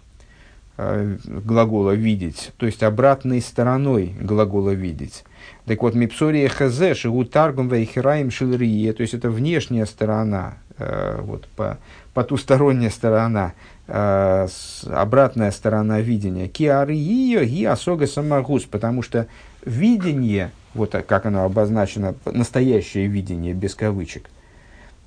глагола 0.77 1.91
«видеть», 1.91 2.51
то 2.57 2.65
есть 2.65 2.81
обратной 2.81 3.41
стороной 3.41 4.15
глагола 4.19 4.71
«видеть». 4.71 5.23
Так 5.65 5.81
вот, 5.83 5.93
мипсория 5.93 6.49
хазе 6.49 6.95
шигу 6.95 7.25
таргум 7.25 7.69
вейхираем 7.69 8.31
шилрие, 8.31 8.91
то 8.93 9.01
есть 9.01 9.13
это 9.13 9.29
внешняя 9.29 9.85
сторона, 9.85 10.55
вот, 10.77 11.47
по, 11.55 11.77
потусторонняя 12.13 12.89
сторона, 12.89 13.53
обратная 13.87 15.51
сторона 15.51 15.99
видения. 16.01 16.47
Киария 16.47 17.45
ги 17.45 17.65
асога 17.65 18.07
самагус, 18.07 18.63
потому 18.63 19.03
что 19.03 19.27
видение, 19.63 20.51
вот 20.73 20.95
как 21.07 21.25
оно 21.25 21.45
обозначено, 21.45 22.15
настоящее 22.25 23.07
видение 23.07 23.53
без 23.53 23.75
кавычек– 23.75 24.29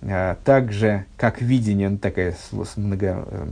так 0.00 0.72
же, 0.72 1.04
как 1.16 1.40
видение, 1.40 1.88
ну, 1.88 1.98
такая 1.98 2.34
много, 2.76 3.24
э, 3.28 3.46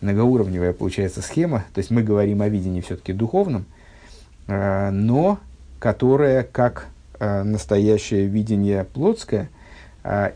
многоуровневая 0.00 0.72
получается 0.72 1.22
схема, 1.22 1.64
то 1.74 1.78
есть 1.78 1.90
мы 1.90 2.02
говорим 2.02 2.42
о 2.42 2.48
видении 2.48 2.80
все-таки 2.80 3.12
духовном, 3.12 3.64
а, 4.46 4.90
но 4.90 5.38
которое 5.78 6.42
как 6.42 6.86
э, 7.18 7.42
настоящее 7.42 8.26
видение 8.26 8.84
плотское, 8.84 9.48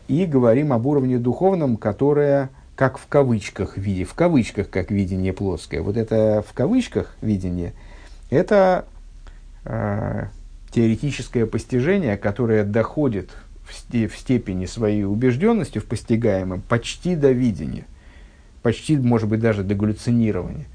и 0.09 0.25
говорим 0.25 0.73
об 0.73 0.85
уровне 0.85 1.17
духовном, 1.17 1.77
которое 1.77 2.49
как 2.75 2.97
в 2.97 3.07
кавычках 3.07 3.77
виде, 3.77 4.03
в 4.03 4.13
кавычках 4.15 4.69
как 4.69 4.91
видение 4.91 5.31
плотское. 5.31 5.81
Вот 5.81 5.95
это 5.95 6.43
в 6.45 6.51
кавычках 6.51 7.15
видение, 7.21 7.71
это 8.29 8.83
теоретическое 10.73 11.45
постижение, 11.45 12.17
которое 12.17 12.65
доходит 12.65 13.29
в 13.71 14.17
степени 14.17 14.65
своей 14.65 15.03
убежденности 15.03 15.79
в 15.79 15.85
постигаемом 15.85 16.61
почти 16.61 17.15
до 17.15 17.31
видения, 17.31 17.85
почти, 18.61 18.97
может 18.97 19.29
быть, 19.29 19.39
даже 19.39 19.63
до 19.63 19.75
галлюцинирования. 19.75 20.65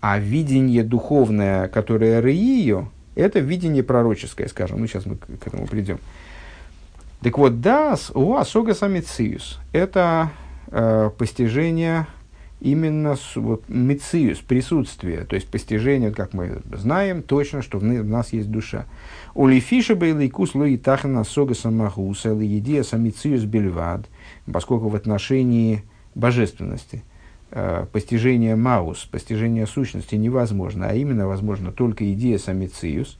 А 0.00 0.18
видение 0.18 0.84
духовное, 0.84 1.68
которое 1.68 2.20
Реио, 2.20 2.88
это 3.16 3.40
видение 3.40 3.82
пророческое, 3.82 4.46
скажем. 4.48 4.80
Ну, 4.80 4.86
сейчас 4.86 5.06
мы 5.06 5.16
к 5.16 5.46
этому 5.46 5.66
придем. 5.66 5.98
Так 7.20 7.36
вот, 7.36 7.60
дас 7.60 8.12
у 8.14 8.36
асога 8.36 8.74
самициус– 8.74 9.58
это 9.72 10.30
э, 10.68 11.10
постижение 11.18 12.06
именно 12.60 13.14
с, 13.14 13.36
вот, 13.36 13.68
мициус, 13.68 14.38
присутствие, 14.38 15.24
то 15.24 15.36
есть 15.36 15.48
постижение, 15.48 16.10
как 16.10 16.34
мы 16.34 16.60
знаем 16.72 17.22
точно, 17.22 17.62
что 17.62 17.78
в, 17.78 17.82
в 17.82 18.08
нас 18.08 18.32
есть 18.32 18.50
душа. 18.50 18.86
У 19.34 19.46
лифиша 19.46 19.94
бейлейкус 19.94 20.54
луи 20.54 20.76
тахана 20.76 21.24
сога 21.24 21.54
самахуса 21.54 22.30
едия 22.30 22.82
самициус 22.82 23.44
бельвад, 23.44 24.06
поскольку 24.52 24.88
в 24.88 24.96
отношении 24.96 25.84
божественности 26.14 27.04
э, 27.52 27.86
постижение 27.92 28.56
маус, 28.56 29.04
постижение 29.04 29.66
сущности 29.66 30.16
невозможно, 30.16 30.88
а 30.88 30.94
именно 30.94 31.28
возможно 31.28 31.70
только 31.70 32.12
идея 32.12 32.38
самициус. 32.38 33.18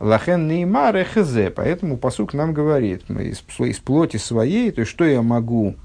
Лахен 0.00 0.48
неймар 0.48 0.96
эхезе, 0.96 1.50
поэтому 1.50 1.96
посук 1.96 2.34
нам 2.34 2.52
говорит, 2.52 3.08
из, 3.08 3.44
из 3.60 3.78
плоти 3.78 4.16
своей, 4.16 4.72
то 4.72 4.80
есть 4.80 4.90
что 4.90 5.04
я 5.04 5.22
могу, 5.22 5.76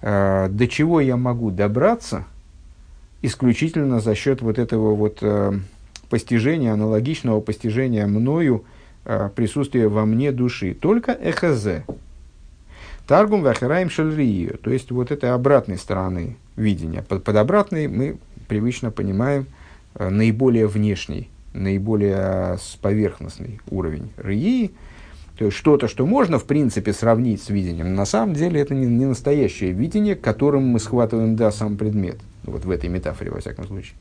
э, 0.00 0.48
до 0.50 0.66
чего 0.66 1.00
я 1.00 1.16
могу 1.16 1.52
добраться– 1.52 2.26
исключительно 3.22 4.00
за 4.00 4.14
счет 4.14 4.42
вот 4.42 4.58
этого 4.58 4.94
вот 4.94 5.18
э, 5.22 5.52
постижения, 6.10 6.72
аналогичного 6.72 7.40
постижения 7.40 8.06
мною 8.06 8.64
э, 9.04 9.30
присутствия 9.34 9.88
во 9.88 10.04
мне 10.04 10.32
души. 10.32 10.74
Только 10.74 11.12
эхазе. 11.12 11.84
Таргум 13.06 13.42
вахараем 13.42 13.88
шальрию. 13.90 14.58
То 14.58 14.70
есть 14.70 14.90
вот 14.90 15.10
этой 15.10 15.30
обратной 15.30 15.78
стороны 15.78 16.36
видения. 16.56 17.02
Под, 17.02 17.24
под 17.24 17.36
обратной 17.36 17.88
мы 17.88 18.16
привычно 18.48 18.90
понимаем 18.90 19.46
э, 19.94 20.08
наиболее 20.08 20.66
внешний, 20.66 21.30
наиболее 21.54 22.16
э, 22.16 22.56
поверхностный 22.80 23.60
уровень 23.70 24.10
рии. 24.18 24.72
То 25.38 25.46
есть 25.46 25.56
что-то, 25.56 25.88
что 25.88 26.06
можно 26.06 26.38
в 26.38 26.44
принципе 26.44 26.92
сравнить 26.92 27.42
с 27.42 27.48
видением. 27.48 27.94
На 27.94 28.04
самом 28.04 28.34
деле 28.34 28.60
это 28.60 28.74
не, 28.74 28.86
не 28.86 29.06
настоящее 29.06 29.72
видение, 29.72 30.14
которым 30.14 30.66
мы 30.66 30.78
схватываем 30.78 31.36
да, 31.36 31.50
сам 31.50 31.76
предмет– 31.76 32.18
вот 32.44 32.64
в 32.64 32.70
этой 32.70 32.88
метафоре, 32.88 33.30
во 33.30 33.40
всяком 33.40 33.66
случае. 33.66 33.94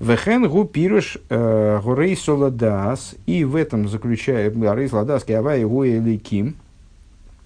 Вехен 0.00 0.48
гу 0.48 0.64
пируш 0.64 1.18
э, 1.28 1.80
горей 1.82 2.16
соладас, 2.16 3.14
и 3.26 3.44
в 3.44 3.56
этом 3.56 3.88
заключается, 3.88 4.58
горей 4.58 4.88
соладас, 4.88 5.24
киава 5.24 5.56
и 5.56 6.00
ликим, 6.00 6.56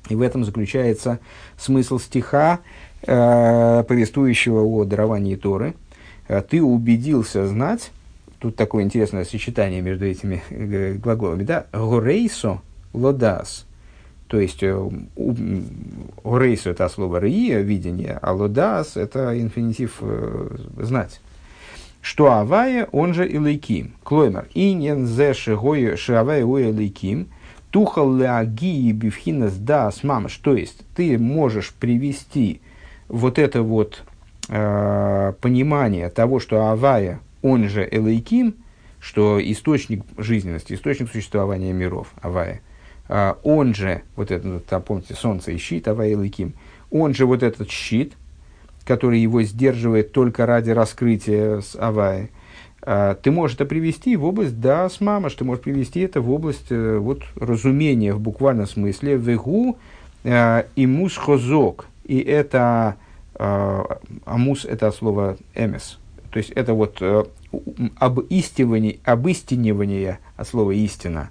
и 0.08 0.14
в 0.14 0.22
этом 0.22 0.44
заключается 0.44 1.18
смысл 1.58 1.98
стиха, 1.98 2.60
э, 3.02 3.84
повествующего 3.86 4.62
о 4.62 4.84
даровании 4.84 5.36
Торы. 5.36 5.74
Э, 6.28 6.42
Ты 6.48 6.62
убедился 6.62 7.46
знать, 7.46 7.90
тут 8.38 8.56
такое 8.56 8.84
интересное 8.84 9.24
сочетание 9.24 9.82
между 9.82 10.06
этими 10.06 10.42
э, 10.48 10.94
глаголами, 10.94 11.44
да, 11.44 11.66
горейсо 11.72 12.62
лодас, 12.96 13.66
то 14.26 14.40
есть 14.40 14.62
горейсо 16.24 16.70
это 16.70 16.88
слово 16.88 17.20
рия, 17.20 17.60
видение, 17.60 18.18
а 18.20 18.32
лодас 18.32 18.96
это 18.96 19.40
инфинитив 19.40 20.02
знать. 20.78 21.20
Что 22.06 22.32
авая, 22.32 22.88
он 22.92 23.14
же 23.14 23.28
илайким. 23.28 23.94
Клоймер, 24.04 24.46
инен 24.54 25.06
зе 25.08 25.34
шигой 25.34 25.96
шиавая 25.96 26.44
уя 26.44 26.70
илайким, 26.70 27.26
тухал 27.70 28.08
лагии 28.08 28.92
бифхинас 28.92 29.56
дас 29.56 30.04
мамаш. 30.04 30.36
То 30.36 30.54
есть, 30.54 30.84
ты 30.94 31.18
можешь 31.18 31.72
привести 31.72 32.60
вот 33.08 33.40
это 33.40 33.62
вот 33.62 34.04
э, 34.48 35.32
понимание 35.40 36.08
того, 36.08 36.38
что 36.38 36.68
авая, 36.68 37.18
он 37.42 37.68
же 37.68 37.88
элайким, 37.90 38.54
что 39.00 39.40
источник 39.42 40.04
жизненности, 40.16 40.74
источник 40.74 41.10
существования 41.10 41.72
миров, 41.72 42.12
авая, 42.22 42.54
э, 42.54 42.58
он 43.08 43.74
же, 43.74 44.02
вот 44.16 44.30
это, 44.30 44.60
там, 44.60 44.82
помните, 44.82 45.14
солнце 45.14 45.52
и 45.52 45.58
щит, 45.58 45.86
авая 45.86 46.12
элайким, 46.12 46.54
он 46.90 47.14
же 47.14 47.26
вот 47.26 47.42
этот 47.42 47.70
щит– 47.70 48.14
который 48.86 49.20
его 49.20 49.42
сдерживает 49.42 50.12
только 50.12 50.46
ради 50.46 50.70
раскрытия 50.70 51.60
с 51.60 51.74
Аваи, 51.74 52.30
а, 52.82 53.16
ты 53.16 53.32
можешь 53.32 53.56
это 53.56 53.66
привести 53.66 54.16
в 54.16 54.24
область 54.24 54.60
да 54.60 54.88
с 54.88 55.00
мамаш, 55.00 55.34
ты 55.34 55.44
можешь 55.44 55.64
привести 55.64 56.00
это 56.00 56.20
в 56.20 56.30
область 56.30 56.70
э, 56.70 56.98
вот, 56.98 57.24
разумения 57.34 58.14
в 58.14 58.20
буквальном 58.20 58.66
смысле, 58.66 59.16
вегу 59.16 59.76
э, 60.22 60.64
и 60.76 60.86
мус 60.86 61.16
хозок, 61.16 61.86
и 62.04 62.20
это 62.20 62.94
э, 63.34 63.84
амус 64.24 64.64
это 64.64 64.92
слово 64.92 65.36
эмес, 65.54 65.98
то 66.30 66.38
есть 66.38 66.50
это 66.50 66.74
вот 66.74 67.02
об 67.96 68.20
истивании, 68.30 69.00
об 69.04 69.26
истинивании 69.26 70.18
от 70.36 70.46
слова 70.46 70.70
истина, 70.70 71.30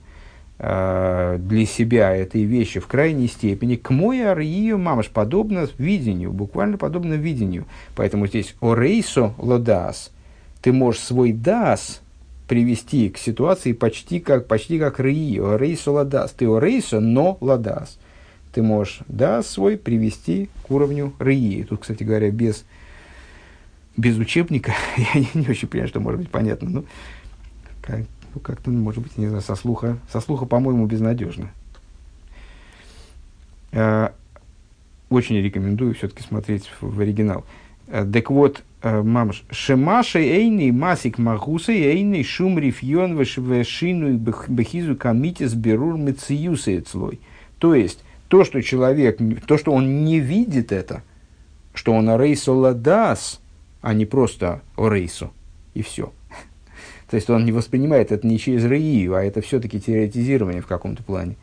для 0.58 1.66
себя 1.66 2.16
этой 2.16 2.44
вещи 2.44 2.80
в 2.80 2.88
крайней 2.88 3.28
степени, 3.28 3.76
к 3.76 3.90
мой 3.90 4.22
арию 4.22 4.78
мамаш, 4.78 5.10
подобно 5.10 5.68
видению, 5.78 6.32
буквально 6.32 6.78
подобно 6.78 7.16
видению. 7.16 7.66
Поэтому 7.96 8.26
здесь 8.28 8.56
הראת 8.62 9.34
לדעת, 9.38 10.12
ты 10.62 10.72
можешь 10.72 11.02
свой 11.02 11.34
דעת 11.34 12.02
привести 12.48 13.10
к 13.10 13.18
ситуации 13.18 13.74
почти 13.74 14.20
как, 14.20 14.48
почти 14.48 14.80
как 14.80 15.00
рии, 15.00 15.40
הראת 15.40 15.92
לדעת. 15.92 16.32
Ты 16.32 16.48
הראת, 16.48 17.00
но 17.00 17.38
לדעת. 17.42 17.98
Ты 18.54 18.62
можешь 18.62 19.00
דעת 19.08 19.48
свой 19.48 19.78
привести 19.78 20.50
к 20.64 20.72
уровню 20.72 21.14
рии. 21.20 21.64
Тут, 21.64 21.82
кстати 21.82 22.04
говоря, 22.04 22.32
без, 22.32 22.66
без 23.98 24.18
учебника, 24.18 24.74
я 24.98 25.20
не, 25.20 25.30
не 25.34 25.48
очень 25.48 25.68
понимаю, 25.68 25.90
что 25.90 26.00
может 26.00 26.22
быть 26.22 26.32
понятно. 26.32 26.70
Ну, 26.70 26.86
как, 27.82 28.02
как-то, 28.40 28.70
может 28.70 29.02
быть, 29.02 29.18
не 29.18 29.28
знаю, 29.28 29.42
со 29.42 29.56
слуха, 29.56 29.98
со 30.12 30.22
слуха, 30.22 30.46
по-моему, 30.46 30.86
безнадежно. 30.86 31.52
Э, 33.72 34.10
очень 35.10 35.38
рекомендую 35.38 35.94
все-таки 35.96 36.24
смотреть 36.24 36.72
в, 36.80 36.96
в 36.96 37.00
оригинал. 37.00 37.46
Э, 37.88 38.06
так 38.06 38.30
вот, 38.30 38.64
э, 38.82 39.02
мамаш, 39.02 39.44
шемаши 39.52 40.20
эйный 40.20 40.72
масик 40.72 41.18
магуса 41.18 41.72
эйный 41.72 42.24
шум 42.24 42.58
рифьон 42.58 43.18
вешину 43.18 44.18
бехизу 44.18 44.96
камитис 44.96 45.54
берур 45.54 45.98
мециюса 45.98 46.84
слой. 46.90 47.20
То 47.60 47.76
есть, 47.76 48.00
то, 48.28 48.44
что 48.44 48.62
человек, 48.62 49.20
то, 49.46 49.58
что 49.58 49.72
он 49.72 50.04
не 50.06 50.20
видит 50.20 50.72
это, 50.72 51.04
что 51.74 51.94
он 51.94 52.10
арейсо 52.10 52.52
ладас, 52.52 53.40
а 53.82 53.94
не 53.94 54.06
просто 54.06 54.62
орейсо, 54.76 55.30
и 55.74 55.82
все. 55.82 56.12
То 57.10 57.16
есть 57.16 57.30
он 57.30 57.46
не 57.46 57.52
воспринимает 57.52 58.12
это 58.12 58.26
не 58.26 58.40
через 58.40 58.66
рыию, 58.66 59.16
а 59.16 59.24
это 59.24 59.42
все-таки 59.42 59.80
теоретизирование 59.80 60.62
в 60.62 60.68
каком-то 60.68 61.04
плане. 61.04 61.36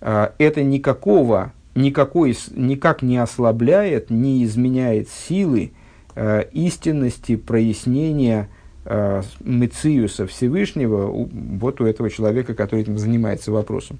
А, 0.00 0.34
это 0.38 0.62
никакого, 0.62 1.52
никакой, 1.74 2.36
никак 2.54 3.02
не 3.02 3.18
ослабляет, 3.18 4.10
не 4.10 4.44
изменяет 4.44 5.08
силы 5.08 5.72
а, 6.14 6.40
истинности 6.40 7.36
прояснения 7.36 8.48
э, 8.86 9.22
Мециуса 9.40 10.26
Всевышнего 10.26 11.06
вот 11.06 11.80
у 11.80 11.86
этого 11.86 12.10
человека, 12.10 12.54
который 12.54 12.82
этим 12.82 12.98
занимается 12.98 13.52
вопросом. 13.52 13.98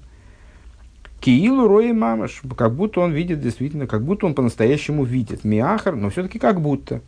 Киилу 1.19 1.67
Рои 1.67 1.91
Мамаш, 1.91 2.41
как 2.55 2.75
будто 2.75 2.99
он 2.99 3.11
видит 3.11 3.41
действительно, 3.41 3.87
как 3.87 4.03
будто 4.03 4.27
он 4.27 4.35
по-настоящему 4.35 5.03
видит. 5.03 5.43
Миахар, 5.43 5.95
но 5.95 6.09
все-таки 6.09 6.37
как 6.39 6.61
будто. 6.61 7.01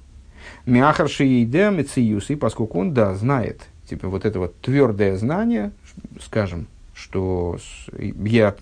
Миахар 0.65 1.07
Шиейде 1.07 1.69
Мециюс, 1.69 2.29
и 2.29 2.35
поскольку 2.35 2.79
он, 2.79 2.93
да, 2.93 3.13
знает 3.13 3.67
типа 3.87 4.09
вот 4.09 4.25
это 4.25 4.39
вот 4.39 4.59
твердое 4.61 5.15
знание, 5.17 5.71
скажем, 6.21 6.67
что 6.93 7.57
я 7.97 8.55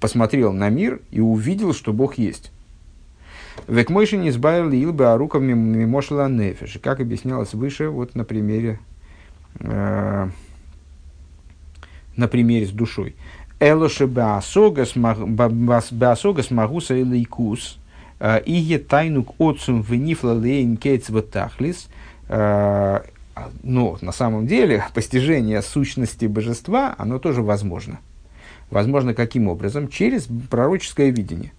посмотрел 0.00 0.52
на 0.52 0.68
мир 0.68 1.00
и 1.10 1.20
увидел, 1.20 1.74
что 1.74 1.92
Бог 1.92 2.18
есть. 2.18 2.52
Век 3.66 3.90
мойши 3.90 4.16
не 4.16 4.28
избавил 4.28 4.70
илбы 4.70 5.06
аруков 5.06 5.42
мимошла 5.42 6.28
нефиш. 6.28 6.78
Как 6.82 7.00
объяснялось 7.00 7.54
выше, 7.54 7.88
вот 7.88 8.14
на 8.14 8.24
примере, 8.24 8.78
э, 9.60 10.28
на 12.16 12.28
примере 12.28 12.66
с 12.66 12.70
душой. 12.70 13.16
Элоше 13.58 14.06
баасогас 14.06 14.94
магуса 14.94 16.94
или 16.94 17.22
икус, 17.22 17.78
э, 18.20 18.42
ие 18.44 18.78
тайнук 18.78 19.34
отцум 19.40 19.80
венифла 19.80 20.32
лейн 20.32 20.76
кейц 20.76 21.08
ватахлис, 21.08 21.88
э, 22.28 22.28
а, 22.28 23.04
но 23.62 23.98
на 24.00 24.12
самом 24.12 24.46
деле 24.46 24.84
постижение 24.94 25.62
сущности 25.62 26.26
божества, 26.26 26.94
оно 26.98 27.18
тоже 27.18 27.42
возможно. 27.42 28.00
Возможно 28.70 29.14
каким 29.14 29.48
образом? 29.48 29.88
Через 29.88 30.26
пророческое 30.50 31.10
видение. 31.10 31.52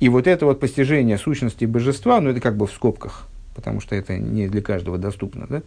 И 0.00 0.08
вот 0.08 0.26
это 0.26 0.46
вот 0.46 0.60
постижение 0.60 1.18
сущности 1.18 1.64
божества, 1.64 2.20
ну 2.20 2.30
это 2.30 2.40
как 2.40 2.56
бы 2.56 2.66
в 2.66 2.72
скобках, 2.72 3.28
потому 3.54 3.80
что 3.80 3.94
это 3.94 4.18
не 4.18 4.48
для 4.48 4.60
каждого 4.60 4.98
доступно, 4.98 5.46
да? 5.48 5.62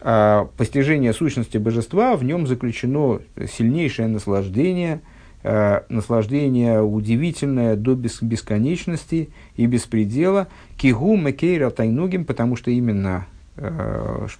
а 0.00 0.48
постижение 0.56 1.12
сущности 1.12 1.58
божества, 1.58 2.16
в 2.16 2.22
нем 2.22 2.46
заключено 2.46 3.20
сильнейшее 3.52 4.06
наслаждение, 4.08 5.00
э, 5.42 5.80
наслаждение 5.88 6.82
удивительное 6.82 7.74
до 7.74 7.94
бес, 7.94 8.22
бесконечности 8.22 9.30
и 9.56 9.66
беспредела, 9.66 10.46
кигу 10.76 11.16
мекейра 11.16 11.70
тайнугим, 11.70 12.24
потому 12.24 12.54
что 12.54 12.70
именно 12.70 13.26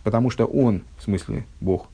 потому 0.02 0.30
что 0.30 0.46
он, 0.46 0.82
в 0.98 1.04
смысле 1.04 1.44
Бог, 1.60 1.88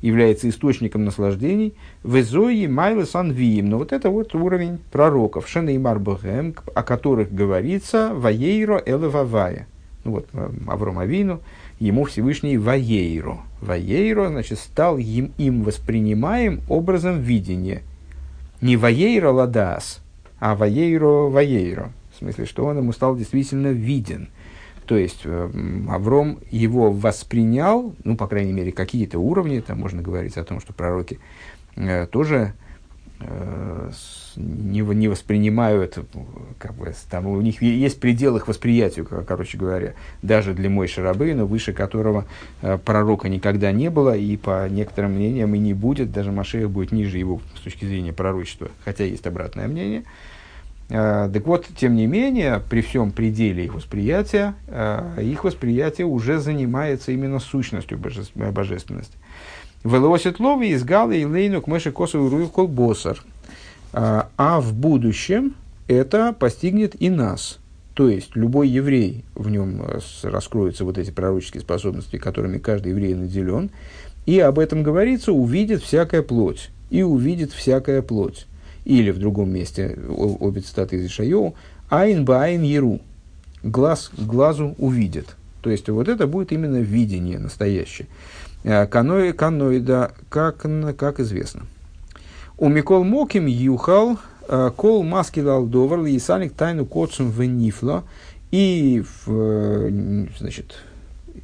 является 0.00 0.48
источником 0.48 1.04
наслаждений, 1.04 1.74
в 2.02 2.20
Эзои 2.20 2.66
Майлы 2.66 3.04
Санвиим. 3.04 3.68
Но 3.68 3.78
вот 3.78 3.92
это 3.92 4.10
вот 4.10 4.34
уровень 4.34 4.78
пророков, 4.92 5.48
Шенеймар 5.48 5.98
Богем, 5.98 6.54
о 6.74 6.82
которых 6.82 7.32
говорится 7.32 8.12
Ваейро 8.14 8.82
Элевавая. 8.84 9.66
Ну 10.04 10.12
вот, 10.12 10.28
э, 10.32 10.50
Авром 10.68 10.98
Авину, 10.98 11.40
ему 11.80 12.04
Всевышний 12.04 12.56
Ваейро. 12.56 13.38
Ваейро, 13.60 14.28
значит, 14.28 14.58
стал 14.58 14.98
им, 14.98 15.32
им 15.36 15.64
воспринимаем 15.64 16.60
образом 16.68 17.20
видения. 17.20 17.82
Не 18.60 18.76
Ваейро 18.76 19.30
Ладас, 19.30 20.00
а 20.38 20.54
Ваейро 20.54 21.28
Ваейро. 21.28 21.92
В 22.14 22.18
смысле, 22.18 22.46
что 22.46 22.64
он 22.64 22.78
ему 22.78 22.92
стал 22.92 23.16
действительно 23.16 23.68
виден– 23.68 24.28
то 24.88 24.96
есть 24.96 25.20
э, 25.24 25.50
Авром 25.90 26.38
его 26.50 26.90
воспринял, 26.90 27.94
ну, 28.04 28.16
по 28.16 28.26
крайней 28.26 28.54
мере, 28.54 28.72
какие-то 28.72 29.18
уровни, 29.18 29.60
там 29.60 29.80
можно 29.80 30.00
говорить 30.00 30.38
о 30.38 30.44
том, 30.44 30.60
что 30.60 30.72
пророки 30.72 31.20
э, 31.76 32.06
тоже 32.06 32.54
э, 33.20 33.90
не, 34.36 34.80
воспринимают, 34.80 35.98
как 36.58 36.72
бы, 36.72 36.94
там 37.10 37.26
у 37.26 37.38
них 37.42 37.60
есть 37.60 38.00
предел 38.00 38.38
их 38.38 38.48
восприятию, 38.48 39.04
короче 39.04 39.58
говоря, 39.58 39.92
даже 40.22 40.54
для 40.54 40.70
Мой 40.70 40.88
но 40.96 41.44
выше 41.44 41.74
которого 41.74 42.24
пророка 42.86 43.28
никогда 43.28 43.72
не 43.72 43.90
было, 43.90 44.16
и 44.16 44.38
по 44.38 44.66
некоторым 44.70 45.16
мнениям 45.16 45.54
и 45.54 45.58
не 45.58 45.74
будет, 45.74 46.12
даже 46.12 46.32
Машех 46.32 46.70
будет 46.70 46.92
ниже 46.92 47.18
его 47.18 47.42
с 47.58 47.60
точки 47.60 47.84
зрения 47.84 48.14
пророчества, 48.14 48.70
хотя 48.86 49.04
есть 49.04 49.26
обратное 49.26 49.68
мнение. 49.68 50.04
Так 50.88 51.46
вот, 51.46 51.66
тем 51.76 51.96
не 51.96 52.06
менее, 52.06 52.62
при 52.68 52.80
всем 52.80 53.10
пределе 53.10 53.64
их 53.66 53.74
восприятия, 53.74 54.54
э, 54.68 55.22
их 55.22 55.44
восприятие 55.44 56.06
уже 56.06 56.38
занимается 56.38 57.12
именно 57.12 57.40
сущностью 57.40 57.98
божественности. 57.98 59.18
Велосит 59.84 60.40
лови 60.40 60.70
из 60.70 60.84
галы 60.84 61.18
и 61.18 61.26
лейну 61.26 61.60
к 61.60 61.66
мыши 61.66 61.92
косу 61.92 62.28
руев 62.28 62.50
колбосар. 62.52 63.22
Э, 63.92 64.22
а 64.36 64.60
в 64.60 64.72
будущем 64.72 65.54
это 65.88 66.32
постигнет 66.32 67.00
и 67.00 67.10
нас. 67.10 67.58
То 67.92 68.08
есть 68.08 68.34
любой 68.34 68.68
еврей, 68.68 69.24
в 69.34 69.50
нем 69.50 69.82
раскроются 70.22 70.84
вот 70.84 70.98
эти 70.98 71.10
пророческие 71.10 71.60
способности, 71.60 72.16
которыми 72.16 72.58
каждый 72.58 72.90
еврей 72.90 73.14
наделен, 73.14 73.70
и 74.24 74.38
об 74.40 74.58
этом 74.58 74.82
говорится, 74.82 75.32
увидит 75.32 75.82
всякая 75.82 76.22
плоть, 76.22 76.70
и 76.90 77.02
увидит 77.02 77.52
всякая 77.52 78.02
плоть. 78.02 78.46
Или 78.88 79.10
в 79.10 79.18
другом 79.18 79.50
месте, 79.50 79.98
обе 80.08 80.62
цитаты 80.62 80.96
из 80.96 81.06
Ишайоу, 81.06 81.54
«Айн 81.90 82.24
ба 82.24 82.42
айн 82.44 82.62
еру»– 82.62 83.00
«глаз 83.62 84.10
глазу 84.16 84.74
увидит». 84.78 85.36
То 85.60 85.68
есть 85.68 85.90
вот 85.90 86.08
это 86.08 86.26
будет 86.26 86.52
именно 86.52 86.78
видение 86.78 87.38
настоящее. 87.38 88.08
Канои, 88.62 89.32
каноида, 89.32 90.12
как, 90.30 90.64
как 90.96 91.20
известно. 91.20 91.66
У 92.56 92.68
Микол 92.70 93.04
Моким 93.04 93.44
Юхал 93.44 94.18
Кол 94.76 95.02
Маски 95.02 95.40
Лалдовар 95.40 96.02
Лисалик 96.02 96.54
Тайну 96.54 96.86
Коцум 96.86 97.30
Венифла 97.30 98.04
и, 98.50 99.04
значит, 99.26 100.76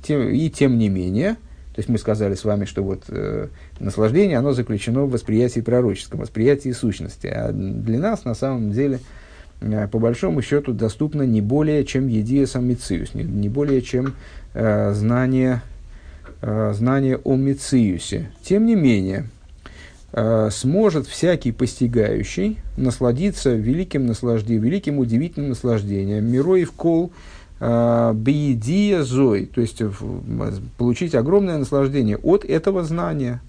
тем, 0.03 0.30
и 0.30 0.49
тем 0.49 0.78
не 0.78 0.88
менее, 0.88 1.36
то 1.75 1.81
есть 1.81 1.89
мы 1.89 1.99
сказали 1.99 2.35
с 2.37 2.45
вами, 2.45 2.66
что 2.66 2.85
вот 2.85 3.03
э, 3.09 3.49
наслаждение, 3.81 4.39
оно 4.39 4.53
заключено 4.53 5.07
в 5.07 5.11
восприятии 5.11 5.59
пророческом, 5.59 6.20
восприятии 6.20 6.70
сущности. 6.70 7.27
А 7.27 7.51
для 7.51 7.99
нас 7.99 8.25
на 8.25 8.35
самом 8.35 8.70
деле, 8.70 9.01
э, 9.61 9.89
по 9.89 9.99
большому 9.99 10.41
счету, 10.41 10.72
доступно 10.72 11.22
не 11.22 11.41
более, 11.41 11.85
чем 11.85 12.07
едия 12.07 12.47
самициус, 12.47 13.14
не, 13.14 13.25
не 13.25 13.49
более, 13.49 13.83
чем 13.83 14.14
э, 14.55 14.93
знание, 14.95 15.62
э, 16.43 16.75
знание 16.77 17.16
о 17.16 17.35
мициусе. 17.35 18.31
Тем 18.45 18.66
не 18.66 18.77
менее, 18.77 19.29
э, 20.12 20.51
сможет 20.53 21.09
всякий 21.09 21.51
постигающий 21.51 22.59
насладиться 22.77 23.53
великим 23.53 24.07
наслаждением, 24.07 24.62
великим 24.62 24.99
удивительным 25.01 25.49
наслаждением. 25.49 26.25
Мирой 26.25 26.62
в 26.62 26.70
кол– 26.70 27.11
Э, 27.61 28.13
Бейдия 28.15 29.03
зой, 29.03 29.47
то 29.47 29.61
есть 29.61 29.81
получить 30.77 31.15
огромное 31.15 31.59
наслаждение 31.59 32.17
от 32.19 32.45
этого 32.45 32.83
знания, 32.83 33.41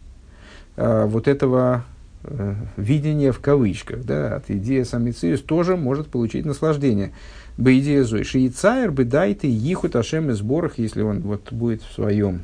э, 0.76 1.06
вот 1.06 1.28
этого 1.28 1.86
э, 2.24 2.54
видения 2.78 3.32
в 3.32 3.40
кавычках, 3.40 4.04
да, 4.06 4.36
от 4.36 4.50
идеи 4.52 4.84
самициус 4.84 5.42
тоже 5.42 5.76
может 5.76 6.08
получить 6.08 6.46
наслаждение. 6.46 7.14
Бейдия 7.58 8.04
зой. 8.04 8.24
Шиицайр 8.24 8.92
бы 8.92 9.06
дайте 9.06 9.50
ихут 9.50 9.96
ашем 9.96 10.30
из 10.30 10.38
сборах, 10.38 10.78
если 10.78 11.02
он 11.02 11.22
вот 11.22 11.52
будет 11.52 11.82
в 11.82 11.94
своем 11.94 12.44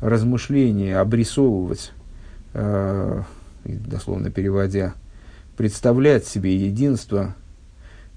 размышлении 0.00 0.90
обрисовывать, 0.90 1.92
дословно 3.64 4.30
переводя, 4.30 4.94
представлять 5.56 6.26
себе 6.26 6.56
единство, 6.56 7.36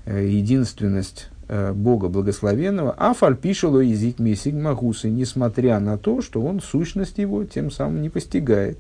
единственность 0.07 1.27
Э, 1.34 1.34
Бога 1.47 2.07
Благословенного, 2.07 2.95
а 2.97 3.13
фальпишело 3.13 3.79
язык 3.79 4.19
месиг 4.19 4.53
магусы, 4.53 5.09
несмотря 5.09 5.79
на 5.79 5.97
то, 5.97 6.21
что 6.21 6.41
он 6.41 6.59
сущность 6.59 7.17
его 7.17 7.43
тем 7.43 7.69
самым 7.71 8.01
не 8.01 8.09
постигает. 8.09 8.79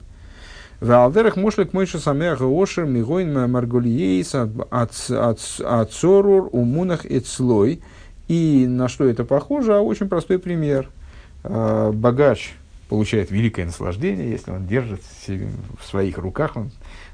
В 0.79 0.91
алдерах 0.91 1.37
мошлик 1.37 1.73
мойша 1.73 1.99
самеха 1.99 2.45
ошер 2.45 2.85
мигойн 2.85 3.49
маргульейс 3.49 4.35
от 4.35 5.91
сорур 5.91 6.49
умунах 6.51 7.05
эцлой. 7.05 7.81
И 8.27 8.65
на 8.67 8.89
что 8.89 9.05
это 9.05 9.23
похоже? 9.23 9.75
А 9.75 9.81
очень 9.81 10.09
простой 10.09 10.39
пример. 10.39 10.89
Э, 11.43 11.91
богач 11.93 12.55
получает 12.89 13.31
великое 13.31 13.65
наслаждение, 13.65 14.29
если 14.29 14.51
он 14.51 14.67
держит 14.67 15.01
в 15.27 15.85
своих 15.87 16.17
руках, 16.17 16.55
он 16.55 16.71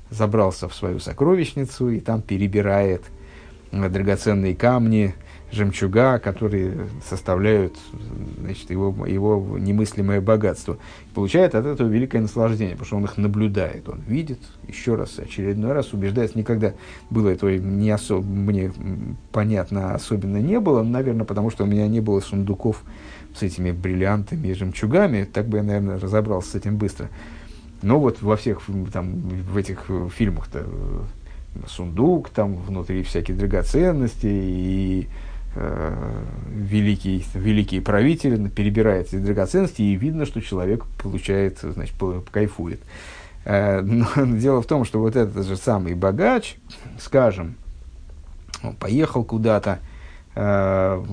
забрался 0.10 0.68
в 0.68 0.74
свою 0.74 1.00
сокровищницу 1.00 1.90
и 1.90 2.00
там 2.00 2.22
перебирает 2.22 3.04
драгоценные 3.72 4.56
камни, 4.56 5.16
жемчуга, 5.52 6.20
которые 6.20 6.88
составляют 7.08 7.76
значит, 8.40 8.70
его, 8.72 9.06
его 9.06 9.58
немыслимое 9.58 10.22
богатство. 10.22 10.78
Получает 11.14 11.56
от 11.56 11.66
этого 11.66 11.88
великое 11.88 12.22
наслаждение, 12.22 12.76
потому 12.76 12.88
что 12.88 12.98
он 12.98 13.04
их 13.06 13.18
наблюдает, 13.18 13.88
он 13.90 14.02
видит, 14.08 14.40
еще 14.68 14.96
раз, 14.96 15.20
очередной 15.20 15.74
раз 15.74 15.94
убеждается. 15.94 16.38
Никогда 16.38 16.74
было 17.10 17.30
этого 17.30 17.50
не 17.50 17.90
особо, 17.92 18.26
мне 18.26 18.72
понятно 19.32 19.94
особенно 19.94 20.38
не 20.38 20.60
было, 20.60 20.84
наверное, 20.84 21.26
потому 21.26 21.50
что 21.50 21.66
у 21.66 21.68
меня 21.68 21.88
не 21.88 22.00
было 22.00 22.20
сундуков 22.22 22.84
с 23.36 23.44
этими 23.44 23.72
бриллиантами 23.72 24.48
и 24.48 24.54
жемчугами, 24.54 25.24
так 25.24 25.48
бы 25.48 25.58
я, 25.58 25.64
наверное, 25.64 26.00
разобрался 26.00 26.52
с 26.52 26.56
этим 26.56 26.78
быстро. 26.78 27.10
Но 27.82 28.00
вот 28.00 28.22
во 28.22 28.36
всех 28.38 28.62
там, 28.94 29.20
в 29.22 29.58
этих 29.58 29.86
фильмах-то 30.16 30.66
э, 30.66 31.02
сундук, 31.68 32.30
там 32.30 32.56
внутри 32.56 33.04
всякие 33.04 33.36
драгоценности 33.36 34.28
и 34.28 35.08
великий, 35.56 37.26
великий 37.34 37.82
правитель 37.82 38.50
перебирает 38.50 39.08
эти 39.08 39.18
драгоценности, 39.18 39.82
и 39.82 39.96
видно, 39.96 40.26
что 40.26 40.42
человек 40.42 40.86
получает, 41.02 41.60
значит, 41.60 41.96
кайфует. 42.32 42.80
Э, 43.46 43.82
но 43.82 44.08
дело 44.38 44.62
в 44.62 44.66
том, 44.66 44.86
что 44.86 45.00
вот 45.00 45.16
этот 45.16 45.46
же 45.46 45.58
самый 45.58 45.94
богач, 45.94 46.56
скажем, 47.00 47.56
он 48.64 48.76
поехал 48.76 49.24
куда-то, 49.24 49.80
э, 50.36 51.06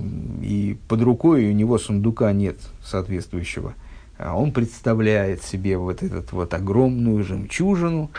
и 0.43 0.79
под 0.89 1.03
рукой 1.03 1.49
у 1.49 1.53
него 1.53 1.79
сундука 1.79 2.33
нет 2.33 2.59
соответствующего, 2.85 3.75
а 4.19 4.37
он 4.37 4.53
представляет 4.53 5.43
себе 5.43 5.79
вот 5.79 6.03
эту 6.03 6.37
вот 6.37 6.53
огромную 6.55 7.23
жемчужину, 7.25 8.11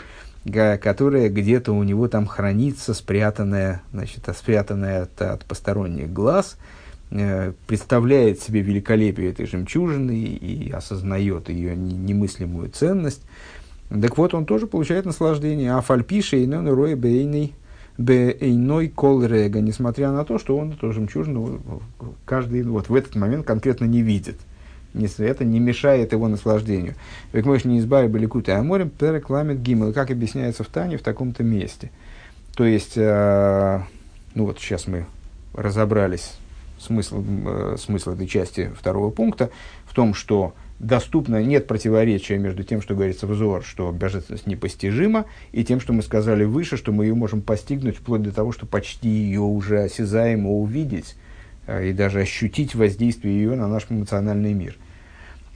которая 0.44 1.28
где-то 1.28 1.72
у 1.72 1.82
него 1.82 2.08
там 2.08 2.26
хранится, 2.26 2.94
спрятанная, 2.94 3.82
значит, 3.92 4.24
спрятанная 4.36 5.02
от, 5.02 5.20
от 5.22 5.44
посторонних 5.44 6.12
глаз, 6.12 6.56
э, 7.10 7.52
представляет 7.66 8.40
себе 8.40 8.62
великолепие 8.62 9.30
этой 9.30 9.46
жемчужины 9.46 10.16
и, 10.16 10.70
осознает 10.70 11.48
ее 11.48 11.76
немыслимую 11.76 12.70
ценность. 12.70 13.22
Так 13.90 14.16
вот, 14.16 14.34
он 14.34 14.46
тоже 14.46 14.66
получает 14.66 15.04
наслаждение. 15.04 15.72
А 15.74 15.80
фальпиша 15.80 16.36
и 16.36 16.46
роя 16.46 16.96
бейный 16.96 17.54
бейной 17.98 18.88
колрега, 18.88 19.60
несмотря 19.60 20.10
на 20.10 20.24
то, 20.24 20.38
что 20.38 20.56
он 20.56 20.72
эту 20.72 20.92
жемчужину 20.92 21.82
каждый 22.24 22.62
вот 22.62 22.88
в 22.88 22.94
этот 22.94 23.14
момент 23.14 23.46
конкретно 23.46 23.84
не 23.84 24.00
видит 24.00 24.36
это 24.94 25.44
не 25.44 25.60
мешает 25.60 26.12
его 26.12 26.28
наслаждению. 26.28 26.94
Век 27.32 27.46
мощь 27.46 27.64
не 27.64 27.78
избави 27.78 28.08
баликута 28.08 28.58
аморем 28.58 28.90
перекламит 28.90 29.62
гимл, 29.62 29.92
как 29.92 30.10
объясняется 30.10 30.64
в 30.64 30.68
Тане 30.68 30.98
в 30.98 31.02
таком-то 31.02 31.42
месте. 31.42 31.90
То 32.54 32.64
есть, 32.64 32.96
э, 32.96 33.80
ну 34.34 34.46
вот 34.46 34.58
сейчас 34.58 34.86
мы 34.86 35.06
разобрались 35.54 36.32
смысл, 36.78 37.22
э, 37.46 37.76
смысл 37.78 38.12
этой 38.12 38.26
части 38.26 38.70
второго 38.76 39.10
пункта 39.10 39.50
в 39.86 39.94
том, 39.94 40.14
что 40.14 40.54
доступно, 40.78 41.42
нет 41.42 41.66
противоречия 41.66 42.38
между 42.38 42.64
тем, 42.64 42.80
что 42.80 42.94
говорится 42.94 43.26
в 43.26 43.34
Зор, 43.34 43.62
что 43.62 43.92
божественность 43.92 44.46
непостижима, 44.46 45.26
и 45.52 45.62
тем, 45.62 45.78
что 45.78 45.92
мы 45.92 46.02
сказали 46.02 46.44
выше, 46.44 46.76
что 46.76 46.90
мы 46.90 47.04
ее 47.04 47.14
можем 47.14 47.42
постигнуть 47.42 47.98
вплоть 47.98 48.22
до 48.22 48.32
того, 48.32 48.50
что 48.50 48.66
почти 48.66 49.08
ее 49.08 49.40
уже 49.40 49.82
осязаемо 49.82 50.50
увидеть, 50.50 51.16
и 51.78 51.92
даже 51.92 52.20
ощутить 52.20 52.74
воздействие 52.74 53.34
ее 53.34 53.56
на 53.56 53.68
наш 53.68 53.86
эмоциональный 53.88 54.52
мир. 54.52 54.76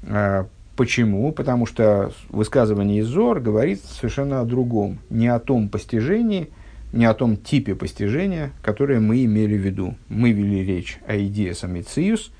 А, 0.04 0.46
почему? 0.76 1.32
Потому 1.32 1.66
что 1.66 2.12
высказывание 2.28 3.04
Зор 3.04 3.40
говорит 3.40 3.82
совершенно 3.82 4.40
о 4.40 4.44
другом, 4.44 4.98
не 5.10 5.28
о 5.28 5.38
том 5.38 5.68
постижении, 5.68 6.50
не 6.92 7.06
о 7.06 7.14
том 7.14 7.36
типе 7.36 7.74
постижения, 7.74 8.52
которое 8.62 9.00
мы 9.00 9.24
имели 9.24 9.56
в 9.56 9.60
виду. 9.60 9.96
Мы 10.08 10.32
вели 10.32 10.64
речь 10.64 10.98
о 11.06 11.16
идее 11.16 11.54
самициус, 11.54 12.30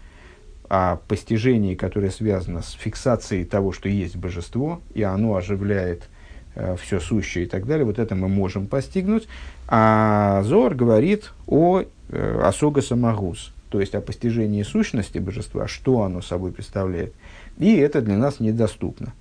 о 0.68 0.97
постижении, 1.09 1.75
которое 1.75 2.11
связано 2.11 2.62
с 2.62 2.72
фиксацией 2.72 3.45
того, 3.45 3.72
что 3.72 3.89
есть 3.89 4.16
божество, 4.16 4.81
и 4.95 5.03
оно 5.03 5.35
оживляет 5.35 6.09
э, 6.55 6.77
все 6.81 7.01
сущее 7.01 7.45
и 7.45 7.49
так 7.49 7.66
далее. 7.66 7.85
Вот 7.85 7.99
это 7.99 8.14
мы 8.14 8.29
можем 8.29 8.66
постигнуть. 8.66 9.29
А 9.66 10.43
Зор 10.45 10.75
говорит 10.75 11.33
о 11.47 11.83
э, 11.83 12.41
осога 12.43 12.81
самогус, 12.81 13.54
то 13.75 13.81
есть 13.81 13.97
о 13.97 14.01
постижении 14.01 14.62
сущности 14.62 15.18
божества, 15.18 15.66
что 15.66 16.03
оно 16.03 16.22
собой 16.22 16.53
представляет. 16.53 17.12
И 17.59 17.75
это 17.75 18.01
для 18.03 18.16
нас 18.16 18.39
недоступно. 18.39 19.12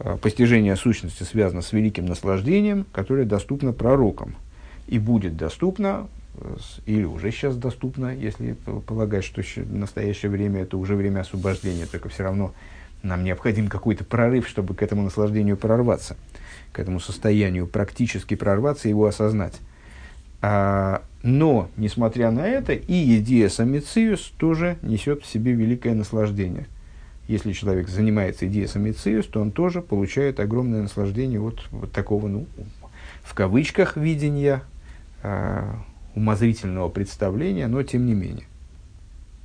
А, 0.00 0.16
постижение 0.16 0.74
сущности 0.74 1.22
связано 1.22 1.62
с 1.62 1.70
великим 1.72 2.06
наслаждением, 2.06 2.86
которое 2.90 3.24
доступно 3.24 3.72
пророкам. 3.72 4.34
И 4.88 4.98
будет 4.98 5.36
доступно, 5.36 6.08
э, 6.38 6.56
или 6.86 7.04
уже 7.04 7.30
сейчас 7.30 7.56
доступно, 7.56 8.12
если 8.12 8.54
полагать, 8.84 9.22
что 9.22 9.42
в 9.42 9.72
настоящее 9.72 10.32
время 10.32 10.62
это 10.62 10.76
уже 10.76 10.96
время 10.96 11.20
освобождения, 11.20 11.86
только 11.86 12.08
все 12.08 12.24
равно 12.24 12.52
нам 13.04 13.22
необходим 13.22 13.68
какой-то 13.68 14.02
прорыв, 14.02 14.48
чтобы 14.48 14.74
к 14.74 14.82
этому 14.82 15.02
наслаждению 15.02 15.56
прорваться, 15.56 16.16
к 16.72 16.80
этому 16.80 16.98
состоянию 16.98 17.68
практически 17.68 18.34
прорваться 18.34 18.88
и 18.88 18.90
его 18.90 19.06
осознать. 19.06 19.60
Но, 21.24 21.70
несмотря 21.78 22.30
на 22.30 22.46
это, 22.46 22.74
и 22.74 23.18
идея 23.18 23.48
самициус 23.48 24.34
тоже 24.36 24.76
несет 24.82 25.22
в 25.22 25.26
себе 25.26 25.52
великое 25.52 25.94
наслаждение. 25.94 26.66
Если 27.28 27.52
человек 27.52 27.88
занимается 27.88 28.46
идеей 28.46 28.66
самициус, 28.66 29.24
то 29.28 29.40
он 29.40 29.50
тоже 29.50 29.80
получает 29.80 30.38
огромное 30.38 30.82
наслаждение 30.82 31.40
от 31.40 31.66
вот 31.70 31.90
такого, 31.92 32.28
ну, 32.28 32.46
в 33.22 33.32
кавычках, 33.32 33.96
видения, 33.96 34.64
э, 35.22 35.62
умозрительного 36.14 36.90
представления, 36.90 37.68
но 37.68 37.82
тем 37.82 38.04
не 38.04 38.12
менее. 38.12 38.44